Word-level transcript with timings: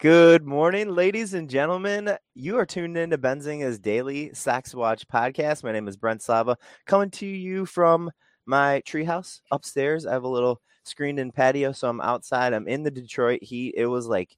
Good 0.00 0.46
morning, 0.46 0.90
ladies 0.94 1.34
and 1.34 1.50
gentlemen. 1.50 2.16
You 2.36 2.56
are 2.58 2.64
tuned 2.66 2.96
in 2.96 3.10
to 3.10 3.18
Benzinga's 3.18 3.80
Daily 3.80 4.32
Stocks 4.32 4.72
Watch 4.72 5.04
podcast. 5.08 5.64
My 5.64 5.72
name 5.72 5.88
is 5.88 5.96
Brent 5.96 6.22
Slava, 6.22 6.56
coming 6.86 7.10
to 7.12 7.26
you 7.26 7.66
from 7.66 8.08
my 8.46 8.80
treehouse 8.86 9.40
upstairs. 9.50 10.06
I 10.06 10.12
have 10.12 10.22
a 10.22 10.28
little 10.28 10.60
screened 10.84 11.18
in 11.18 11.32
patio, 11.32 11.72
so 11.72 11.88
I'm 11.88 12.00
outside. 12.00 12.52
I'm 12.52 12.68
in 12.68 12.84
the 12.84 12.92
Detroit 12.92 13.42
heat. 13.42 13.74
It 13.76 13.86
was 13.86 14.06
like 14.06 14.36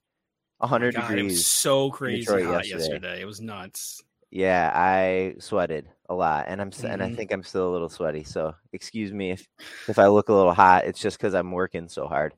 100 0.57 0.95
God, 0.95 1.03
it 1.11 1.15
degrees. 1.15 1.31
was 1.33 1.45
so 1.45 1.91
crazy 1.91 2.21
Detroit 2.21 2.45
hot 2.45 2.67
yesterday. 2.67 2.81
yesterday. 2.93 3.21
It 3.21 3.25
was 3.25 3.39
nuts. 3.39 4.01
Yeah, 4.31 4.71
I 4.73 5.35
sweated 5.39 5.87
a 6.09 6.13
lot, 6.15 6.45
and 6.47 6.61
I'm 6.61 6.69
s 6.69 6.83
and 6.85 7.03
I 7.03 7.09
Mhm. 7.09 7.15
think 7.17 7.31
I'm 7.33 7.43
still 7.43 7.69
a 7.69 7.73
little 7.73 7.89
sweaty. 7.89 8.23
So 8.23 8.55
excuse 8.71 9.11
me 9.11 9.31
if 9.31 9.47
if 9.89 9.99
I 9.99 10.07
look 10.07 10.29
a 10.29 10.33
little 10.33 10.53
hot. 10.53 10.85
It's 10.85 10.99
just 11.01 11.17
because 11.17 11.33
I'm 11.33 11.51
working 11.51 11.89
so 11.89 12.07
hard. 12.07 12.33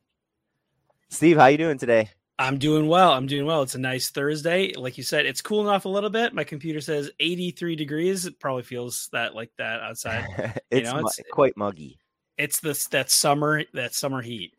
Steve, 1.09 1.37
how 1.37 1.45
you 1.45 1.57
doing 1.57 1.77
today? 1.77 2.09
I'm 2.39 2.57
doing 2.57 2.87
well. 2.87 3.11
I'm 3.11 3.27
doing 3.27 3.45
well. 3.45 3.61
It's 3.61 3.75
a 3.75 3.79
nice 3.79 4.09
Thursday. 4.09 4.73
Like 4.73 4.97
you 4.97 5.03
said, 5.03 5.27
it's 5.27 5.41
cooling 5.41 5.67
off 5.67 5.85
a 5.85 5.89
little 5.89 6.09
bit. 6.09 6.33
My 6.33 6.43
computer 6.43 6.81
says 6.81 7.11
83 7.19 7.75
degrees. 7.75 8.25
It 8.25 8.39
probably 8.39 8.63
feels 8.63 9.07
that 9.11 9.35
like 9.35 9.51
that 9.59 9.79
outside. 9.81 10.25
it's, 10.71 10.91
know, 10.91 10.97
it's- 10.97 11.19
quite 11.31 11.55
muggy. 11.55 11.99
It's 12.39 12.59
this 12.59 12.87
that 12.87 13.11
summer 13.11 13.63
that 13.75 13.93
summer 13.93 14.23
heat. 14.23 14.55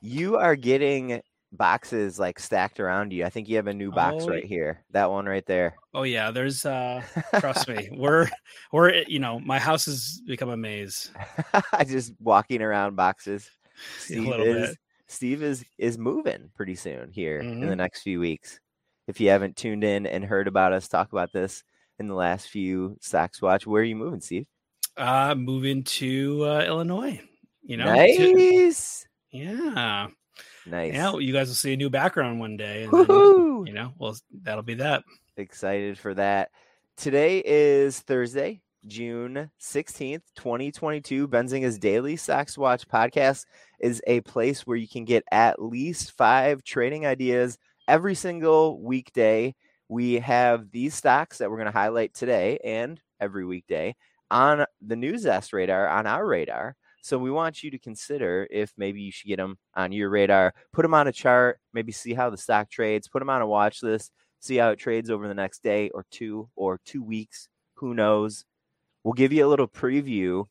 You 0.00 0.36
are 0.36 0.54
getting 0.54 1.20
boxes 1.52 2.18
like 2.18 2.38
stacked 2.38 2.78
around 2.80 3.12
you. 3.12 3.24
I 3.24 3.30
think 3.30 3.48
you 3.48 3.56
have 3.56 3.66
a 3.66 3.74
new 3.74 3.90
box 3.90 4.24
Oh, 4.24 4.28
right 4.28 4.44
here. 4.44 4.84
That 4.90 5.10
one 5.10 5.26
right 5.26 5.44
there. 5.46 5.74
Oh 5.94 6.04
yeah, 6.04 6.30
there's 6.30 6.64
uh 6.64 7.02
trust 7.38 7.68
me. 7.68 7.88
We're 7.96 8.28
we're 8.72 9.02
you 9.08 9.18
know, 9.18 9.40
my 9.40 9.58
house 9.58 9.86
has 9.86 10.20
become 10.26 10.50
a 10.50 10.56
maze. 10.56 11.10
I 11.72 11.84
just 11.88 12.12
walking 12.20 12.62
around 12.62 12.96
boxes. 12.96 13.50
A 13.98 14.00
Steve 14.00 14.26
little 14.26 14.46
is 14.46 14.68
bit. 14.70 14.78
Steve 15.08 15.42
is 15.42 15.64
is 15.78 15.98
moving 15.98 16.50
pretty 16.54 16.74
soon 16.76 17.10
here 17.10 17.38
in 17.40 17.60
the 17.60 17.66
Mhm. 17.66 17.76
next 17.78 18.02
few 18.02 18.20
weeks. 18.20 18.60
If 19.08 19.20
you 19.20 19.30
haven't 19.30 19.56
tuned 19.56 19.82
in 19.82 20.06
and 20.06 20.24
heard 20.24 20.46
about 20.46 20.72
us 20.72 20.86
talk 20.86 21.12
about 21.12 21.32
this 21.32 21.64
in 21.98 22.06
the 22.06 22.14
last 22.14 22.48
few 22.48 22.96
Stocks 23.00 23.42
Watch, 23.42 23.66
where 23.66 23.82
are 23.82 23.84
you 23.84 23.96
moving, 23.96 24.20
Steve? 24.20 24.46
Uh 24.96 25.34
moving 25.34 25.82
to 25.84 26.44
uh 26.44 26.64
Illinois. 26.64 27.20
You 27.62 27.76
know? 27.78 27.86
to- 27.94 28.34
nice, 28.34 29.06
yeah. 29.30 30.08
Nice. 30.66 30.94
Yeah, 30.94 31.16
you 31.16 31.32
guys 31.32 31.48
will 31.48 31.54
see 31.54 31.72
a 31.72 31.76
new 31.76 31.90
background 31.90 32.40
one 32.40 32.56
day. 32.56 32.84
and 32.84 32.92
then, 32.92 33.06
you 33.66 33.72
know, 33.72 33.92
well 33.98 34.16
that'll 34.42 34.62
be 34.62 34.74
that. 34.74 35.04
Excited 35.36 35.98
for 35.98 36.14
that. 36.14 36.50
Today 36.96 37.42
is 37.44 38.00
Thursday, 38.00 38.60
June 38.86 39.50
16th, 39.60 40.22
2022. 40.36 41.28
Benzinga's 41.28 41.78
Daily 41.78 42.16
Stocks 42.16 42.58
Watch 42.58 42.86
podcast 42.88 43.46
is 43.80 44.02
a 44.06 44.20
place 44.20 44.66
where 44.66 44.76
you 44.76 44.88
can 44.88 45.04
get 45.04 45.24
at 45.30 45.62
least 45.62 46.12
five 46.12 46.62
trading 46.62 47.06
ideas 47.06 47.58
every 47.88 48.14
single 48.14 48.82
weekday. 48.82 49.54
We 49.88 50.14
have 50.20 50.70
these 50.70 50.94
stocks 50.94 51.38
that 51.38 51.50
we're 51.50 51.56
going 51.56 51.72
to 51.72 51.78
highlight 51.78 52.14
today 52.14 52.58
and 52.62 53.00
every 53.18 53.44
weekday 53.44 53.96
on 54.30 54.64
the 54.80 54.96
News 54.96 55.24
Newsest 55.24 55.52
radar, 55.52 55.88
on 55.88 56.06
our 56.06 56.24
radar. 56.26 56.76
So 57.02 57.18
we 57.18 57.30
want 57.30 57.62
you 57.62 57.70
to 57.70 57.78
consider 57.78 58.46
if 58.50 58.72
maybe 58.76 59.00
you 59.00 59.10
should 59.12 59.28
get 59.28 59.36
them 59.36 59.58
on 59.74 59.92
your 59.92 60.10
radar, 60.10 60.54
put 60.72 60.82
them 60.82 60.94
on 60.94 61.08
a 61.08 61.12
chart, 61.12 61.58
maybe 61.72 61.92
see 61.92 62.14
how 62.14 62.30
the 62.30 62.36
stock 62.36 62.70
trades, 62.70 63.08
put 63.08 63.20
them 63.20 63.30
on 63.30 63.40
a 63.42 63.46
watch 63.46 63.82
list, 63.82 64.12
see 64.40 64.56
how 64.56 64.70
it 64.70 64.78
trades 64.78 65.10
over 65.10 65.26
the 65.28 65.34
next 65.34 65.62
day 65.62 65.88
or 65.90 66.04
two 66.10 66.48
or 66.56 66.78
two 66.84 67.02
weeks. 67.02 67.48
Who 67.74 67.94
knows? 67.94 68.44
We'll 69.02 69.14
give 69.14 69.32
you 69.32 69.46
a 69.46 69.48
little 69.48 69.68
preview 69.68 70.44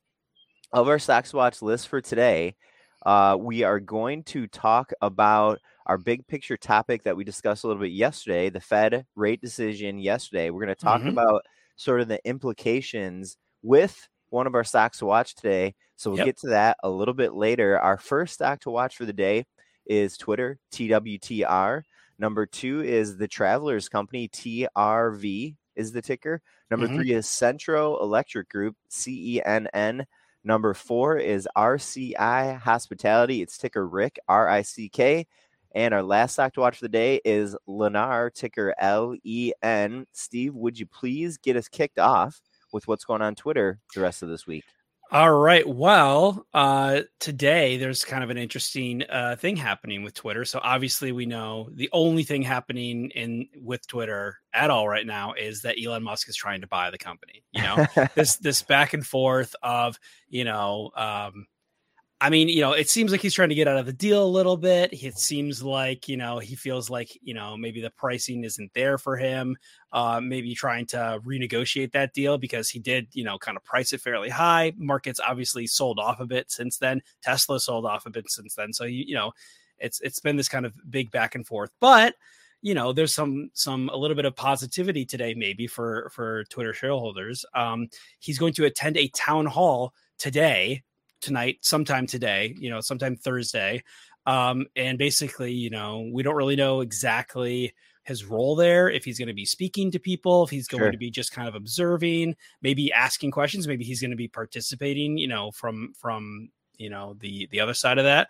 of 0.74 0.88
our 0.88 1.00
stocks 1.00 1.34
watch 1.34 1.62
list 1.62 1.88
for 1.88 2.02
today. 2.02 2.56
Uh, 3.06 3.38
we 3.40 3.64
are 3.64 3.80
going 3.80 4.24
to 4.24 4.48
talk 4.48 4.92
about 5.02 5.59
our 5.86 5.98
big 5.98 6.28
picture 6.28 6.58
topic 6.58 7.04
that 7.04 7.16
we 7.16 7.24
discussed 7.24 7.64
a 7.64 7.68
little 7.68 7.82
bit 7.82 7.92
yesterday 7.92 8.50
the 8.50 8.59
Fed 8.59 9.06
rate 9.16 9.42
decision 9.42 9.98
yesterday. 10.00 10.50
We're 10.50 10.66
going 10.66 10.76
to 10.76 10.84
talk 10.84 11.02
Mhm. 11.02 11.09
about 11.09 11.44
sort 11.78 12.02
of 12.02 12.08
the 12.08 12.20
implications 12.28 13.38
with 13.64 14.08
one 14.30 14.46
of 14.48 14.54
our 14.56 14.64
stocks 14.64 15.00
to 15.00 15.06
watch 15.06 15.34
today. 15.36 15.76
So 16.00 16.12
we'll 16.12 16.20
Yep. 16.20 16.26
get 16.28 16.38
to 16.38 16.48
that 16.48 16.78
a 16.82 16.90
little 16.90 17.14
bit 17.14 17.34
later. 17.34 17.78
Our 17.78 17.98
first 17.98 18.36
stock 18.36 18.62
to 18.62 18.70
watch 18.70 18.96
for 18.96 19.04
the 19.06 19.12
day 19.12 19.46
is 19.86 20.16
Twitter, 20.16 20.58
TWTR. 20.72 21.84
Number 22.18 22.46
two 22.46 22.82
is 22.82 23.18
the 23.18 23.28
Travelers 23.28 23.90
Company, 23.90 24.30
TRV 24.30 25.58
is 25.76 25.92
the 25.92 26.02
ticker. 26.02 26.42
Number 26.72 26.88
Mhm. 26.88 26.96
three 26.96 27.12
is 27.12 27.28
Cenntro 27.28 28.02
Electric 28.02 28.48
Group, 28.48 28.78
CENN. 28.90 30.06
Number 30.46 30.74
four 30.74 31.18
is 31.18 31.50
RCI 31.54 32.54
Hospitality. 32.54 33.42
It's 33.42 33.58
ticker 33.58 33.86
Rick, 33.86 34.20
R 34.30 34.48
I 34.48 34.62
C 34.62 34.88
K. 34.88 35.28
And 35.76 35.94
our 35.94 36.02
last 36.02 36.34
stock 36.34 36.54
to 36.54 36.62
watch 36.62 36.78
for 36.78 36.86
the 36.86 36.90
day 36.90 37.20
is 37.26 37.58
Lennar, 37.68 38.34
ticker 38.34 38.74
L 38.80 39.16
E 39.26 39.52
N. 39.62 40.06
Steve, 40.14 40.56
would 40.56 40.80
you 40.80 40.86
please 40.86 41.38
get 41.38 41.58
us 41.58 41.68
kicked 41.68 42.00
off 42.00 42.40
with 42.72 42.88
what's 42.88 43.04
going 43.04 43.22
on 43.22 43.36
Twitter 43.36 43.80
the 43.94 44.02
rest 44.02 44.24
of 44.24 44.30
this 44.30 44.48
week? 44.48 44.64
All 45.12 45.34
right. 45.34 45.68
Well, 45.68 46.46
uh, 46.53 47.02
today 47.20 47.78
there's 47.78 48.06
kind 48.06 48.24
of 48.24 48.30
an 48.30 48.38
interesting 48.38 49.03
uh, 49.09 49.38
thing 49.38 49.56
happening 49.56 50.03
with 50.03 50.14
Twitter. 50.14 50.46
So 50.46 50.59
obviously, 50.62 51.12
we 51.12 51.25
know 51.25 51.68
the 51.74 51.90
only 51.94 52.22
thing 52.22 52.44
happening 52.44 53.09
in 53.16 53.47
with 53.59 53.88
Twitter 53.88 54.38
at 54.53 54.70
all 54.70 54.88
right 54.88 55.08
now 55.08 55.34
is 55.34 55.64
that 55.64 55.78
Elon 55.84 56.03
Musk 56.03 56.30
is 56.30 56.36
trying 56.36 56.62
to 56.62 56.68
buy 56.68 56.92
the 56.92 57.00
company. 57.00 57.44
You 57.53 57.64
know, 57.64 57.88
this 58.16 58.36
this 58.36 58.62
back 58.62 58.94
and 58.94 59.03
forth 59.03 59.56
of 59.64 60.00
you 60.28 60.44
know, 60.44 60.92
um, 60.96 61.47
I 62.22 62.30
mean, 62.30 62.50
you 62.50 62.59
know, 62.59 62.74
it 62.74 62.90
seems 62.90 63.13
like 63.13 63.22
he's 63.22 63.34
trying 63.34 63.47
to 63.47 63.56
get 63.56 63.68
out 63.69 63.78
of 63.78 63.85
the 63.85 63.94
deal 63.94 64.25
a 64.25 64.28
little 64.28 64.57
bit. 64.57 64.91
It 64.91 65.18
seems 65.18 65.63
like 65.63 66.09
you 66.09 66.18
know 66.18 66.40
he 66.40 66.56
feels 66.56 66.90
like 66.90 67.18
you 67.22 67.34
know 67.34 67.56
maybe 67.56 67.80
the 67.80 67.91
pricing 67.91 68.44
isn't 68.44 68.74
there 68.74 68.97
for 68.97 69.16
him. 69.16 69.56
Uh, 69.94 70.19
maybe 70.22 70.53
trying 70.53 70.85
to 70.88 71.22
renegotiate 71.25 71.94
that 71.94 72.13
deal 72.13 72.38
because 72.38 72.69
he 72.69 72.79
did 72.79 73.08
you 73.13 73.24
know 73.24 73.38
kind 73.38 73.56
of 73.56 73.63
price 73.63 73.94
it 73.94 74.02
fairly 74.02 74.28
high. 74.29 74.74
Markets 74.78 75.22
obviously 75.25 75.66
sold 75.66 75.97
off 75.97 76.19
a 76.19 76.25
bit 76.25 76.52
since 76.52 76.78
then. 76.78 77.02
Tesla 77.22 77.58
sold 77.58 77.85
off 77.85 78.05
a 78.05 78.09
bit 78.09 78.29
since 78.29 78.53
then. 78.53 78.73
So 78.73 78.84
you 78.84 79.05
you 79.08 79.16
know, 79.16 79.32
it's 79.78 80.02
it's 80.02 80.20
been 80.20 80.35
this 80.35 80.49
kind 80.49 80.66
of 80.66 80.73
big 80.90 81.11
back 81.11 81.35
and 81.35 81.47
forth, 81.47 81.72
but 81.79 82.16
you 82.61 82.73
know 82.73 82.91
there's 82.91 83.14
some 83.14 83.49
some 83.53 83.90
a 83.94 83.96
little 83.96 84.16
bit 84.16 84.26
of 84.26 84.35
positivity 84.35 85.05
today 85.05 85.34
maybe 85.34 85.66
for 85.66 86.09
for 86.14 86.44
twitter 86.49 86.73
shareholders 86.73 87.46
um 87.53 87.88
he's 88.20 88.38
going 88.38 88.52
to 88.52 88.66
attend 88.66 88.97
a 88.97 89.08
town 89.09 89.46
hall 89.46 89.94
today 90.17 90.84
tonight 91.22 91.58
sometime 91.62 92.06
today 92.08 92.56
you 92.58 92.70
know 92.70 92.82
sometime 92.82 93.16
thursday 93.16 93.84
um 94.26 94.66
and 94.76 94.98
basically 94.98 95.52
you 95.52 95.70
know 95.70 96.10
we 96.14 96.24
don't 96.24 96.36
really 96.36 96.56
know 96.56 96.82
exactly 96.82 97.74
his 98.04 98.26
role 98.26 98.56
there 98.56 98.90
if 98.90 99.04
he's 99.06 99.20
going 99.20 99.28
to 99.28 99.34
be 99.34 99.46
speaking 99.46 99.92
to 99.92 100.00
people 100.00 100.44
if 100.44 100.50
he's 100.50 100.68
going 100.68 100.82
Sure. 100.82 100.92
to 100.92 100.98
be 100.98 101.12
just 101.12 101.32
kind 101.32 101.48
of 101.48 101.56
observing 101.56 102.36
maybe 102.62 102.92
asking 102.92 103.32
questions 103.32 103.68
maybe 103.68 103.84
he's 103.84 104.02
going 104.02 104.12
to 104.12 104.18
be 104.18 104.28
participating 104.28 105.18
you 105.18 105.28
know 105.28 105.52
from 105.52 105.94
from 105.98 106.50
you 106.78 106.90
know 106.90 107.16
the 107.20 107.48
the 107.52 107.60
other 107.60 107.74
side 107.74 107.98
of 107.98 108.06
that 108.06 108.30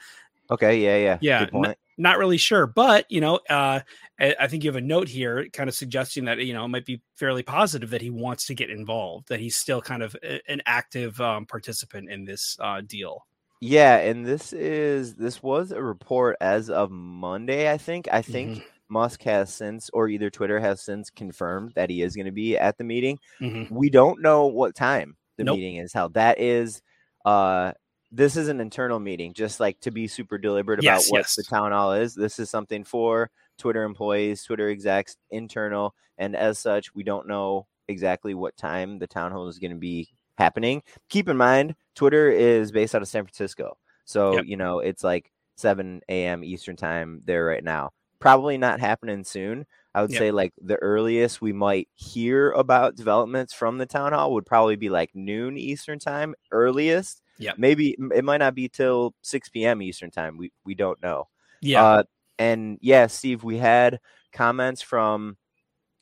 Okay, 0.52 0.80
yeah, 0.80 0.98
yeah. 0.98 1.18
Yeah, 1.22 1.40
Good 1.46 1.52
point. 1.52 1.78
not 1.98 2.18
really 2.18 2.38
sure, 2.38 2.66
but 2.66 3.06
you 3.10 3.22
know, 3.22 3.40
uh, 3.50 3.82
I, 4.20 4.48
think 4.48 4.64
you 4.64 4.70
have 4.70 4.76
a 4.76 4.82
note 4.82 5.08
here, 5.08 5.48
kind 5.54 5.70
of 5.70 5.76
suggesting 5.76 6.26
that 6.26 6.40
you 6.40 6.54
know 6.54 6.66
it 6.66 6.70
might 6.70 6.86
be 6.86 7.02
fairly 7.16 7.44
positive 7.44 7.92
that 7.92 8.02
he 8.02 8.10
wants 8.10 8.46
to 8.48 8.56
get 8.56 8.70
involved, 8.70 9.30
that 9.30 9.40
he's 9.40 9.56
still 9.56 9.82
kind 9.82 10.02
of 10.04 10.16
a, 10.24 10.40
an 10.52 10.62
active 10.66 11.20
um, 11.22 11.46
participant 11.46 12.10
in 12.10 12.26
this 12.26 12.58
uh, 12.60 12.82
deal. 12.82 13.26
Yeah, 13.62 13.98
and 13.98 14.26
this 14.26 14.54
is 14.54 15.16
this 15.16 15.44
was 15.44 15.72
a 15.72 15.82
report 15.82 16.38
as 16.42 16.70
of 16.70 16.90
Monday, 16.92 17.72
I 17.72 17.78
think. 17.78 18.08
I 18.12 18.22
think 18.22 18.50
Mm-hmm. 18.60 18.64
Musk 18.92 19.22
has 19.24 19.54
since, 19.54 19.90
or 19.94 20.08
either 20.10 20.32
Twitter 20.32 20.60
has 20.60 20.82
since 20.82 21.12
confirmed 21.12 21.74
that 21.76 21.92
he 21.92 22.02
is 22.02 22.16
going 22.16 22.26
to 22.26 22.32
be 22.32 22.58
at 22.58 22.76
the 22.80 22.84
meeting. 22.84 23.20
Mhm. 23.40 23.70
We 23.70 23.92
don't 23.92 24.20
know 24.22 24.48
what 24.48 24.74
time 24.76 25.16
the 25.38 25.44
Nope. 25.44 25.58
meeting 25.58 25.76
is 25.76 25.94
held. 25.94 26.16
That 26.16 26.40
is, 26.40 26.82
uh, 27.24 27.74
this 28.12 28.36
is 28.36 28.48
an 28.48 28.60
internal 28.60 29.00
meeting, 29.00 29.34
just 29.34 29.60
like 29.60 29.80
to 29.82 29.92
be 29.92 30.08
super 30.08 30.38
deliberate 30.38 30.80
about 30.80 30.84
Yes, 31.02 31.12
what 31.12 31.20
yes. 31.20 31.36
the 31.36 31.44
town 31.44 31.72
hall 31.72 31.94
is. 31.94 32.16
This 32.16 32.40
is 32.40 32.50
something 32.50 32.84
for 32.84 33.30
Twitter 33.58 33.84
employees, 33.84 34.44
Twitter 34.44 34.70
execs, 34.70 35.18
internal, 35.32 35.94
and 36.18 36.36
as 36.36 36.58
such, 36.60 36.94
we 36.96 37.04
don't 37.04 37.28
know 37.28 37.68
exactly 37.88 38.34
what 38.34 38.56
time 38.58 39.00
the 39.00 39.08
town 39.08 39.32
hall 39.32 39.48
is 39.48 39.60
going 39.60 39.72
to 39.72 39.78
be 39.78 40.10
happening. 40.38 40.82
Keep 41.10 41.30
in 41.30 41.38
mind, 41.38 41.76
Twitter 41.96 42.30
is 42.30 42.72
based 42.72 42.96
out 42.96 43.02
of 43.02 43.08
San 43.08 43.24
Francisco, 43.26 43.78
so 44.06 44.34
Yep. 44.36 44.46
you 44.46 44.58
know 44.58 44.80
it's 44.80 45.04
like 45.04 45.32
7 45.56 46.02
a.m. 46.10 46.44
Eastern 46.44 46.76
time 46.76 47.22
there 47.26 47.46
right 47.46 47.64
now. 47.64 47.92
Probably 48.20 48.58
not 48.58 48.80
happening 48.80 49.24
soon. 49.24 49.66
I 49.94 50.02
would 50.02 50.12
Yep. 50.12 50.20
say 50.20 50.32
like 50.32 50.54
the 50.62 50.76
earliest 50.78 51.42
we 51.42 51.52
might 51.54 51.90
hear 51.96 52.52
about 52.52 52.96
developments 52.96 53.54
from 53.54 53.78
the 53.78 53.86
town 53.86 54.14
hall 54.14 54.34
would 54.34 54.46
probably 54.46 54.76
be 54.78 54.90
like 54.90 55.14
noon 55.14 55.58
Eastern 55.58 56.00
time, 56.00 56.36
earliest. 56.52 57.22
Yep. 57.40 57.56
Maybe 57.58 57.96
it 58.14 58.24
might 58.24 58.38
not 58.38 58.54
be 58.54 58.68
till 58.70 59.14
6 59.22 59.50
p.m. 59.50 59.82
Eastern 59.82 60.12
time. 60.12 60.38
We 60.38 60.52
we 60.66 60.76
don't 60.76 61.02
know. 61.02 61.28
Yeah, 61.62 61.84
Uh, 61.84 62.04
and 62.38 62.78
yeah, 62.82 63.08
Steve, 63.08 63.44
we 63.44 63.58
had 63.58 64.00
comments 64.32 64.82
from 64.82 65.38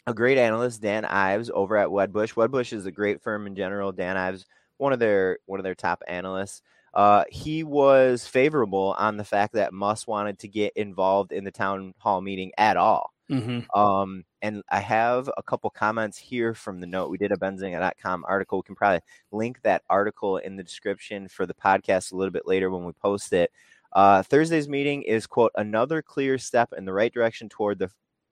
a 0.06 0.14
great 0.14 0.38
analyst, 0.38 0.82
Dan 0.82 1.06
Ives, 1.06 1.50
over 1.54 1.78
at 1.78 1.90
Wedbush. 1.90 2.34
Wedbush 2.34 2.74
is 2.74 2.86
a 2.86 2.92
great 2.92 3.22
firm 3.22 3.48
in 3.48 3.56
general. 3.56 3.92
Dan 3.92 4.18
Ives, 4.18 4.46
one 4.78 4.94
of 4.94 5.00
their 5.00 5.40
one 5.46 5.60
of 5.60 5.64
their 5.64 5.76
top 5.76 6.04
analysts. 6.08 6.62
Uh, 6.94 7.24
he 7.30 7.64
was 7.64 8.26
favorable 8.26 8.96
on 8.98 9.18
the 9.18 9.24
fact 9.24 9.54
that 9.54 9.74
Musk 9.74 10.08
wanted 10.08 10.40
to 10.40 10.48
get 10.48 10.74
involved 10.76 11.32
in 11.32 11.44
the 11.44 11.52
town 11.52 11.94
hall 12.00 12.22
meeting 12.22 12.52
at 12.58 12.78
all. 12.78 13.14
Mhm. 13.30 13.66
Um, 13.76 14.24
and 14.42 14.64
I 14.70 14.80
have 14.80 15.30
a 15.38 15.44
couple 15.44 15.70
comments 15.70 16.18
here 16.18 16.54
from 16.54 16.80
the 16.80 16.88
note. 16.88 17.10
We 17.10 17.18
did 17.18 17.32
a 17.32 17.38
benzinga.com 17.38 18.26
article. 18.28 18.60
We 18.60 18.64
can 18.64 18.76
probably 18.76 19.02
link 19.32 19.62
that 19.64 19.84
article 19.90 20.38
in 20.38 20.56
the 20.56 20.64
description 20.64 21.28
for 21.28 21.46
the 21.46 21.54
podcast 21.54 22.12
a 22.12 22.16
little 22.16 22.32
bit 22.32 22.48
later 22.48 22.70
when 22.70 22.86
we 22.86 22.94
post 22.94 23.34
it. 23.34 23.52
Uh, 23.94 24.22
Thursday's 24.22 24.70
meeting 24.70 25.02
is, 25.04 25.26
quote, 25.26 25.52
another 25.56 26.02
clear 26.02 26.38
step 26.38 26.74
in 26.78 26.86
the 26.86 26.94
right 26.94 27.14
direction 27.14 27.50
toward 27.50 27.80
the 27.80 27.90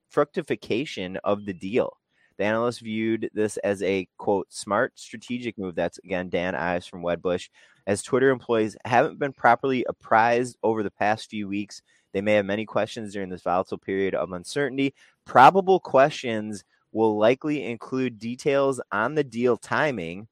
fructification 0.10 1.18
of 1.24 1.46
the 1.46 1.54
deal. 1.54 1.98
The 2.38 2.44
analyst 2.44 2.82
viewed 2.82 3.30
this 3.34 3.58
as 3.58 3.82
a, 3.82 4.08
quote, 4.18 4.52
smart 4.52 5.00
strategic 5.00 5.58
move. 5.58 5.76
That's, 5.76 5.98
again, 6.00 6.30
Dan 6.30 6.54
Ives 6.54 6.86
from 6.86 7.02
Wedbush. 7.02 7.50
As 7.88 8.04
Twitter 8.04 8.30
employees 8.30 8.76
haven't 8.84 9.20
been 9.20 9.32
properly 9.32 9.86
apprised 9.88 10.58
over 10.62 10.84
the 10.84 10.92
past 10.92 11.30
few 11.30 11.48
weeks, 11.48 11.82
they 12.14 12.22
may 12.22 12.34
have 12.34 12.46
many 12.46 12.66
questions 12.66 13.14
during 13.14 13.30
this 13.30 13.42
volatile 13.42 13.78
period 13.78 14.16
of 14.16 14.32
uncertainty. 14.32 14.94
Probable 15.26 15.80
questions 15.80 16.64
will 16.92 17.18
likely 17.18 17.64
include 17.64 18.20
details 18.20 18.80
on 18.92 19.16
the 19.16 19.24
deal 19.24 19.58
timing, 19.58 20.28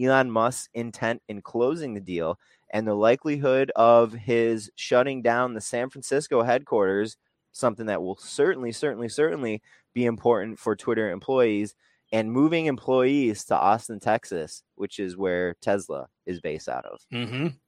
Elon 0.00 0.30
Musk's 0.30 0.68
intent 0.74 1.22
in 1.28 1.40
closing 1.42 1.94
the 1.94 2.00
deal, 2.00 2.38
and 2.70 2.86
the 2.86 2.94
likelihood 2.94 3.70
of 3.76 4.12
his 4.12 4.70
shutting 4.76 5.22
down 5.22 5.54
the 5.54 5.60
San 5.60 5.88
Francisco 5.90 6.42
headquarters, 6.42 7.16
something 7.52 7.86
that 7.86 8.02
will 8.02 8.16
certainly, 8.16 8.72
certainly, 8.72 9.08
certainly 9.08 9.62
be 9.94 10.04
important 10.04 10.58
for 10.58 10.74
Twitter 10.76 11.10
employees, 11.10 11.74
and 12.12 12.32
moving 12.32 12.66
employees 12.66 13.44
to 13.46 13.56
Austin, 13.56 14.00
Texas, 14.00 14.62
which 14.74 14.98
is 14.98 15.16
where 15.16 15.54
Tesla 15.62 16.08
is 16.26 16.40
based 16.40 16.68
out 16.68 16.84
of. 16.86 17.00
Mhm. 17.12 17.58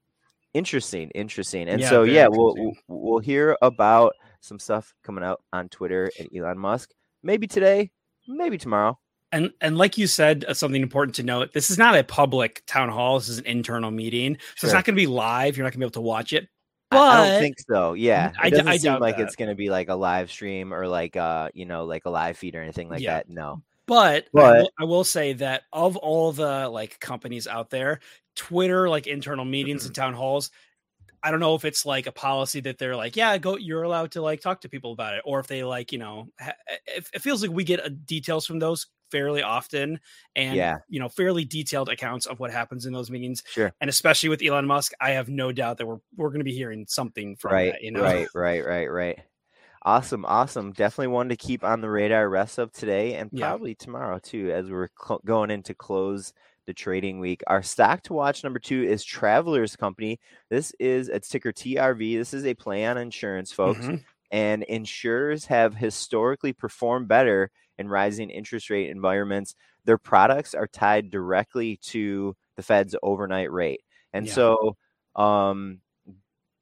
Interesting, 0.55 1.11
interesting. 1.11 1.69
And 1.69 1.81
Yeah, 1.81 1.89
so, 1.91 2.03
yeah, 2.05 2.29
we'll 2.29 2.73
we'll 2.89 3.19
hear 3.21 3.57
about 3.63 4.15
some 4.41 4.59
stuff 4.59 4.95
coming 5.03 5.25
out 5.25 5.43
on 5.53 5.69
Twitter 5.69 6.11
and 6.19 6.29
Elon 6.37 6.59
Musk. 6.59 6.91
Maybe 7.23 7.47
today, 7.47 7.91
maybe 8.29 8.59
tomorrow. 8.59 8.99
And 9.33 9.51
and 9.61 9.77
like 9.77 9.99
you 9.99 10.07
said, 10.07 10.45
uh, 10.47 10.55
something 10.55 10.81
important 10.83 11.15
to 11.17 11.23
note: 11.23 11.53
this 11.53 11.71
is 11.71 11.79
not 11.79 11.97
a 11.97 12.05
public 12.05 12.63
town 12.67 12.89
hall. 12.89 13.19
This 13.19 13.29
is 13.29 13.39
an 13.39 13.47
internal 13.47 13.91
meeting, 13.91 14.37
so 14.57 14.61
Sure. 14.61 14.69
it's 14.69 14.75
not 14.75 14.85
going 14.85 14.95
to 14.95 15.01
be 15.03 15.07
live. 15.09 15.57
You're 15.57 15.65
not 15.65 15.71
going 15.73 15.81
to 15.81 15.85
be 15.85 15.85
able 15.85 15.91
to 15.93 16.01
watch 16.01 16.33
it. 16.33 16.49
I- 16.93 16.99
I 16.99 17.29
don't 17.29 17.41
think 17.41 17.57
so. 17.69 17.95
Yeah, 17.95 18.33
I 18.41 18.47
it 18.47 18.51
doesn't 18.51 18.69
I 18.69 18.77
seem 18.77 18.93
doubt 18.93 19.01
like 19.01 19.17
that. 19.17 19.25
it's 19.25 19.35
going 19.37 19.49
to 19.49 19.57
be 19.57 19.69
like 19.71 19.89
a 19.89 19.95
live 19.95 20.31
stream 20.31 20.73
or 20.73 20.87
like 20.87 21.17
uh 21.17 21.49
you 21.53 21.67
know 21.67 21.85
like 21.85 22.05
a 22.05 22.11
live 22.11 22.37
feed 22.39 22.55
or 22.55 22.63
anything 22.63 22.89
like 22.89 23.01
Yeah. 23.01 23.15
that. 23.15 23.29
No. 23.29 23.63
But, 23.87 24.27
I, 24.37 24.41
will, 24.41 24.71
I 24.81 24.85
will 24.85 25.05
say 25.05 25.33
that 25.35 25.63
of 25.73 25.97
all 25.97 26.33
the 26.33 26.69
like 26.69 26.99
companies 26.99 27.47
out 27.47 27.71
there, 27.71 28.01
Twitter 28.35 28.89
like 28.89 29.07
internal 29.09 29.45
meetings 29.45 29.83
Mm-hmm. 29.83 29.89
and 29.89 29.95
town 29.95 30.15
halls, 30.15 30.51
I 31.27 31.31
don't 31.33 31.41
know 31.41 31.55
if 31.57 31.65
it's 31.65 31.85
like 31.85 32.07
a 32.07 32.13
policy 32.13 32.61
that 32.61 32.79
they're 32.79 32.95
like, 32.97 33.17
yeah, 33.17 33.37
go, 33.39 33.57
you're 33.57 33.83
allowed 33.83 34.13
to 34.13 34.23
like 34.23 34.41
talk 34.41 34.61
to 34.61 34.69
people 34.69 34.93
about 34.93 35.15
it, 35.15 35.23
or 35.25 35.41
if 35.41 35.49
they 35.49 35.65
like, 35.65 35.91
you 35.91 35.99
know, 35.99 36.29
ha- 36.39 36.53
it, 36.87 37.09
it 37.15 37.23
feels 37.23 37.43
like 37.43 37.51
we 37.51 37.65
get 37.65 37.85
uh, 37.85 37.89
details 38.05 38.47
from 38.47 38.59
those 38.61 38.87
fairly 39.11 39.43
often, 39.43 39.99
and 40.37 40.55
Yeah. 40.57 40.77
you 40.89 41.01
know, 41.01 41.09
fairly 41.09 41.45
detailed 41.45 41.89
accounts 41.89 42.27
of 42.27 42.39
what 42.41 42.51
happens 42.53 42.87
in 42.87 42.93
those 42.93 43.11
meetings, 43.11 43.43
Sure. 43.51 43.73
and 43.81 43.91
especially 43.91 44.29
with 44.29 44.43
Elon 44.43 44.67
Musk, 44.67 44.93
I 45.01 45.11
have 45.11 45.29
no 45.29 45.51
doubt 45.53 45.79
that 45.79 45.87
we're 45.87 45.99
we're 46.17 46.29
going 46.31 46.41
to 46.41 46.45
be 46.45 46.55
hearing 46.55 46.87
something 46.89 47.37
from 47.37 47.53
Right. 47.53 47.73
that, 47.73 47.83
you 47.83 47.91
know, 47.91 48.03
Right. 48.03 48.29
Right. 48.35 48.65
Right. 48.65 48.87
Right. 48.87 49.19
Awesome. 49.83 50.25
Awesome. 50.25 50.73
Definitely 50.73 51.09
one 51.09 51.29
to 51.29 51.37
keep 51.37 51.63
on 51.63 51.81
the 51.81 51.89
radar 51.91 52.29
rest 52.29 52.59
of 52.59 52.73
today 52.73 53.15
and 53.15 53.31
Yeah. 53.33 53.47
probably 53.49 53.75
tomorrow 53.77 54.19
too, 54.19 54.51
as 54.53 54.71
we're 54.71 54.89
cl- 55.01 55.23
going 55.25 55.51
into 55.51 55.75
close 55.75 56.33
the 56.67 56.75
trading 56.75 57.19
week. 57.21 57.43
Our 57.47 57.63
stock 57.63 58.03
to 58.05 58.13
watch 58.13 58.43
number 58.45 58.59
two 58.59 58.83
is 58.83 59.05
Travelers 59.05 59.77
Company. 59.77 60.19
This 60.51 60.73
is 60.79 61.09
a 61.09 61.21
ticker 61.21 61.53
TRV. 61.53 62.17
This 62.17 62.35
is 62.35 62.45
a 62.45 62.55
play 62.55 62.85
on 62.87 62.99
insurance, 62.99 63.53
folks. 63.53 63.87
Mhm. 63.87 64.05
and 64.33 64.65
insurers 64.65 65.47
have 65.47 65.75
historically 65.77 66.53
performed 66.53 67.07
better 67.07 67.49
in 67.79 67.89
rising 67.89 68.29
interest 68.29 68.71
rate 68.71 68.91
environments. 68.91 69.55
Their 69.85 69.99
products 69.99 70.53
are 70.55 70.67
tied 70.67 71.11
directly 71.11 71.77
to 71.85 72.37
the 72.57 72.63
Fed's 72.65 72.97
overnight 73.05 73.53
rate. 73.53 73.83
And 74.13 74.27
Yeah. 74.27 74.33
so, 74.33 74.77
um, 75.15 75.81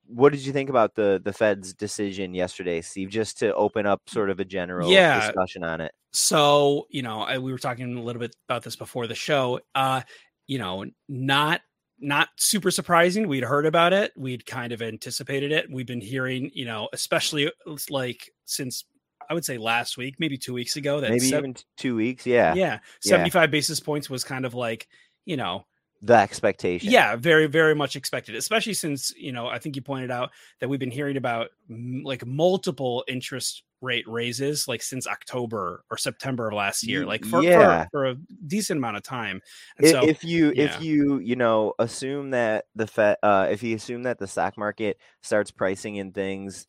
what 0.07 0.33
did 0.33 0.45
you 0.45 0.53
think 0.53 0.69
about 0.71 0.95
the 0.95 1.21
the 1.25 1.33
Fed's 1.33 1.73
decision 1.73 2.35
yesterday, 2.35 2.81
Steve? 2.81 3.09
Just 3.11 3.39
to 3.39 3.55
open 3.55 3.87
up 3.87 4.03
sort 4.09 4.31
of 4.31 4.41
a 4.41 4.45
general 4.45 4.91
Yeah. 4.91 5.27
discussion 5.27 5.65
on 5.65 5.81
it. 5.81 5.93
so 6.13 6.87
you 6.91 7.03
know 7.03 7.21
I, 7.23 7.39
we 7.39 7.51
were 7.53 7.59
talking 7.59 7.97
a 7.97 8.03
little 8.03 8.21
bit 8.21 8.35
about 8.49 8.63
this 8.63 8.77
before 8.77 9.07
the 9.09 9.15
show 9.17 9.61
uh 9.75 10.01
you 10.47 10.59
know 10.59 10.85
not 11.09 11.61
not 11.99 12.29
super 12.37 12.71
surprising 12.71 13.27
we'd 13.27 13.43
heard 13.45 13.67
about 13.67 13.93
it 13.93 14.13
we'd 14.17 14.45
kind 14.47 14.73
of 14.73 14.81
anticipated 14.83 15.51
it 15.53 15.69
we've 15.71 15.87
been 15.87 16.01
hearing 16.01 16.51
you 16.55 16.65
know 16.67 16.89
especially 16.93 17.51
like 17.91 18.31
since 18.45 18.85
i 19.29 19.35
would 19.35 19.45
say 19.45 19.59
last 19.59 19.97
week 19.97 20.15
maybe 20.21 20.37
two 20.39 20.53
weeks 20.53 20.77
ago 20.77 21.01
that 21.01 21.11
Maybe 21.11 21.21
se- 21.21 21.39
even 21.39 21.57
two 21.77 21.97
weeks. 21.97 22.27
Yeah, 22.27 22.55
yeah 22.55 22.79
75 23.01 23.51
basis 23.51 23.81
points 23.81 24.09
was 24.11 24.23
kind 24.23 24.45
of 24.45 24.55
like 24.55 24.87
you 25.25 25.37
know 25.37 25.65
the 26.07 26.15
expectation. 26.15 26.91
yeah 26.91 27.17
very 27.17 27.47
very 27.47 27.75
much 27.75 27.97
expected 27.97 28.35
especially 28.35 28.75
since 28.75 29.13
you 29.17 29.33
know 29.33 29.47
i 29.47 29.59
think 29.59 29.75
you 29.77 29.81
pointed 29.83 30.11
out 30.11 30.31
that 30.61 30.69
we've 30.69 30.81
been 30.81 30.91
hearing 30.91 31.17
about 31.17 31.49
m- 31.71 32.03
like 32.05 32.27
multiple 32.27 33.03
interest 33.09 33.63
rate 33.81 34.07
raises 34.09 34.67
like 34.69 34.83
since 34.83 35.07
october 35.07 35.85
or 35.91 35.97
september 35.97 36.49
of 36.49 36.55
last 36.55 36.83
year 36.85 37.07
like 37.07 37.25
for, 37.25 37.43
yeah. 37.43 37.85
for, 37.85 37.89
for 37.91 38.07
a 38.07 38.17
decent 38.47 38.77
amount 38.79 38.97
of 38.97 39.03
time 39.03 39.41
and 39.79 39.87
I- 39.87 39.91
so 39.91 40.07
if 40.07 40.23
you 40.25 40.53
yeah. 40.55 40.65
if 40.65 40.83
you 40.83 41.19
you 41.21 41.37
know 41.37 41.75
assume 41.79 42.31
that 42.31 42.67
the 42.75 42.87
Fed 42.87 43.17
uh 43.23 43.49
if 43.51 43.63
you 43.63 43.75
assume 43.77 44.03
that 44.05 44.19
the 44.19 44.27
stock 44.27 44.59
market 44.59 44.99
starts 45.23 45.51
pricing 45.51 45.97
in 45.97 46.13
things 46.13 46.67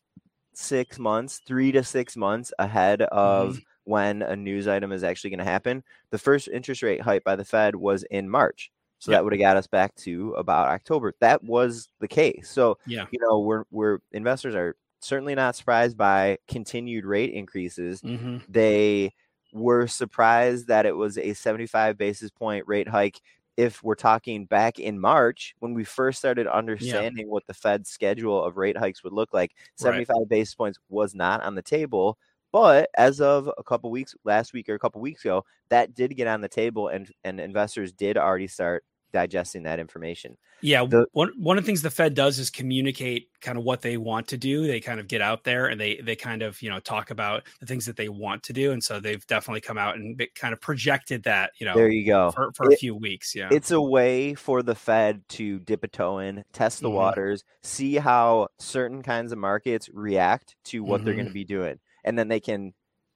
six 0.54 0.98
months 0.98 1.40
three 1.46 1.72
to 1.72 1.82
six 1.84 2.16
months 2.16 2.52
ahead 2.58 3.02
of 3.02 3.50
Mm-hmm. 3.54 3.58
when 3.84 4.22
a 4.22 4.34
news 4.36 4.66
item 4.66 4.90
is 4.92 5.04
actually 5.04 5.30
going 5.30 5.38
to 5.38 5.44
happen 5.44 5.84
the 6.10 6.18
first 6.18 6.48
interest 6.48 6.82
rate 6.82 7.00
hike 7.02 7.24
by 7.24 7.36
the 7.36 7.44
fed 7.44 7.76
was 7.76 8.02
in 8.04 8.28
march 8.28 8.70
so 9.06 9.12
that 9.12 9.22
would 9.22 9.32
have 9.32 9.40
got 9.40 9.56
us 9.56 9.68
back 9.68 9.94
to 9.94 10.32
about 10.32 10.68
october. 10.68 11.14
That 11.20 11.42
was 11.44 11.88
the 12.00 12.08
case. 12.08 12.50
So 12.50 12.78
yeah. 12.86 13.06
you 13.10 13.20
know 13.20 13.38
we're 13.38 13.64
we're 13.70 13.98
investors 14.12 14.54
are 14.54 14.76
certainly 15.00 15.36
not 15.36 15.54
surprised 15.54 15.96
by 15.96 16.38
continued 16.48 17.04
rate 17.04 17.32
increases. 17.32 18.00
Hmm 18.00 18.38
they 18.48 19.12
were 19.52 19.86
surprised 19.86 20.66
that 20.66 20.86
it 20.86 20.94
was 20.94 21.16
a 21.18 21.32
75 21.32 21.96
basis 21.96 22.30
point 22.30 22.66
rate 22.66 22.88
hike. 22.88 23.20
If 23.56 23.82
we're 23.82 23.94
talking 23.94 24.44
back 24.44 24.78
in 24.78 25.00
March 25.00 25.54
when 25.60 25.72
we 25.72 25.84
first 25.84 26.18
started 26.18 26.46
understanding 26.46 27.30
what 27.30 27.46
the 27.46 27.54
Fed's 27.54 27.88
schedule 27.88 28.44
of 28.44 28.56
rate 28.58 28.76
hikes 28.76 29.02
would 29.02 29.14
look 29.14 29.32
like 29.32 29.52
75 29.76 30.28
basis 30.28 30.54
points 30.54 30.78
was 30.88 31.14
not 31.14 31.42
on 31.42 31.54
the 31.54 31.62
table. 31.62 32.18
But 32.52 32.90
as 32.98 33.20
of 33.20 33.50
a 33.56 33.62
couple 33.62 33.90
weeks 33.90 34.14
last 34.24 34.52
week 34.52 34.68
or 34.68 34.74
a 34.74 34.78
couple 34.78 35.00
weeks 35.00 35.24
ago 35.24 35.44
that 35.68 35.94
did 35.94 36.16
get 36.16 36.26
on 36.26 36.40
the 36.40 36.48
table 36.48 36.88
and 36.88 37.10
and 37.24 37.40
investors 37.40 37.92
did 37.92 38.16
already 38.16 38.46
start 38.46 38.84
digesting 39.16 39.62
that 39.62 39.80
information. 39.80 40.36
Yeah, 40.60 40.84
The- 40.84 41.06
one 41.12 41.32
one 41.38 41.56
of 41.56 41.64
the 41.64 41.66
things 41.66 41.80
the 41.80 41.90
Fed 41.90 42.12
does 42.12 42.38
is 42.38 42.50
communicate 42.50 43.30
kind 43.40 43.56
of 43.56 43.64
what 43.64 43.80
they 43.80 43.96
want 43.96 44.28
to 44.28 44.36
do. 44.36 44.66
They 44.66 44.78
kind 44.80 45.00
of 45.00 45.08
get 45.08 45.22
out 45.22 45.42
there 45.44 45.66
and 45.68 45.80
they 45.80 45.96
they 45.96 46.16
kind 46.16 46.42
of 46.42 46.60
you 46.60 46.68
know 46.68 46.78
talk 46.80 47.10
about 47.10 47.44
the 47.60 47.66
things 47.66 47.86
that 47.86 47.96
they 47.96 48.10
want 48.10 48.42
to 48.44 48.52
do, 48.52 48.72
and 48.72 48.84
so 48.84 49.00
they've 49.00 49.26
definitely 49.26 49.62
come 49.62 49.78
out 49.78 49.96
and 49.96 50.20
kind 50.34 50.52
of 50.52 50.60
projected 50.60 51.22
that 51.22 51.52
you 51.58 51.64
know 51.66 51.74
There 51.74 51.88
you 51.88 52.04
go. 52.04 52.30
for, 52.30 52.52
for 52.52 52.68
a 52.68 52.72
It- 52.72 52.78
few 52.78 52.94
weeks. 52.94 53.34
Yeah, 53.34 53.48
It's 53.50 53.70
a 53.70 53.80
way 53.80 54.34
for 54.34 54.62
the 54.62 54.74
Fed 54.74 55.26
to 55.30 55.58
dip 55.60 55.82
a 55.82 55.88
toe 55.88 56.18
in, 56.18 56.44
test 56.52 56.80
the 56.82 56.90
Mhm. 56.90 56.94
waters, 56.94 57.42
see 57.62 57.94
how 57.96 58.48
certain 58.58 59.02
kinds 59.02 59.32
of 59.32 59.38
markets 59.38 59.88
react 59.94 60.56
to 60.64 60.84
what 60.84 61.04
they're 61.04 61.14
Mm-hmm. 61.14 61.18
going 61.20 61.28
to 61.28 61.32
be 61.34 61.44
doing, 61.44 61.78
and 62.04 62.18
then 62.18 62.28
they 62.28 62.40
can, 62.40 62.74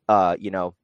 uh, 0.08 0.36
you 0.40 0.50
know, 0.50 0.74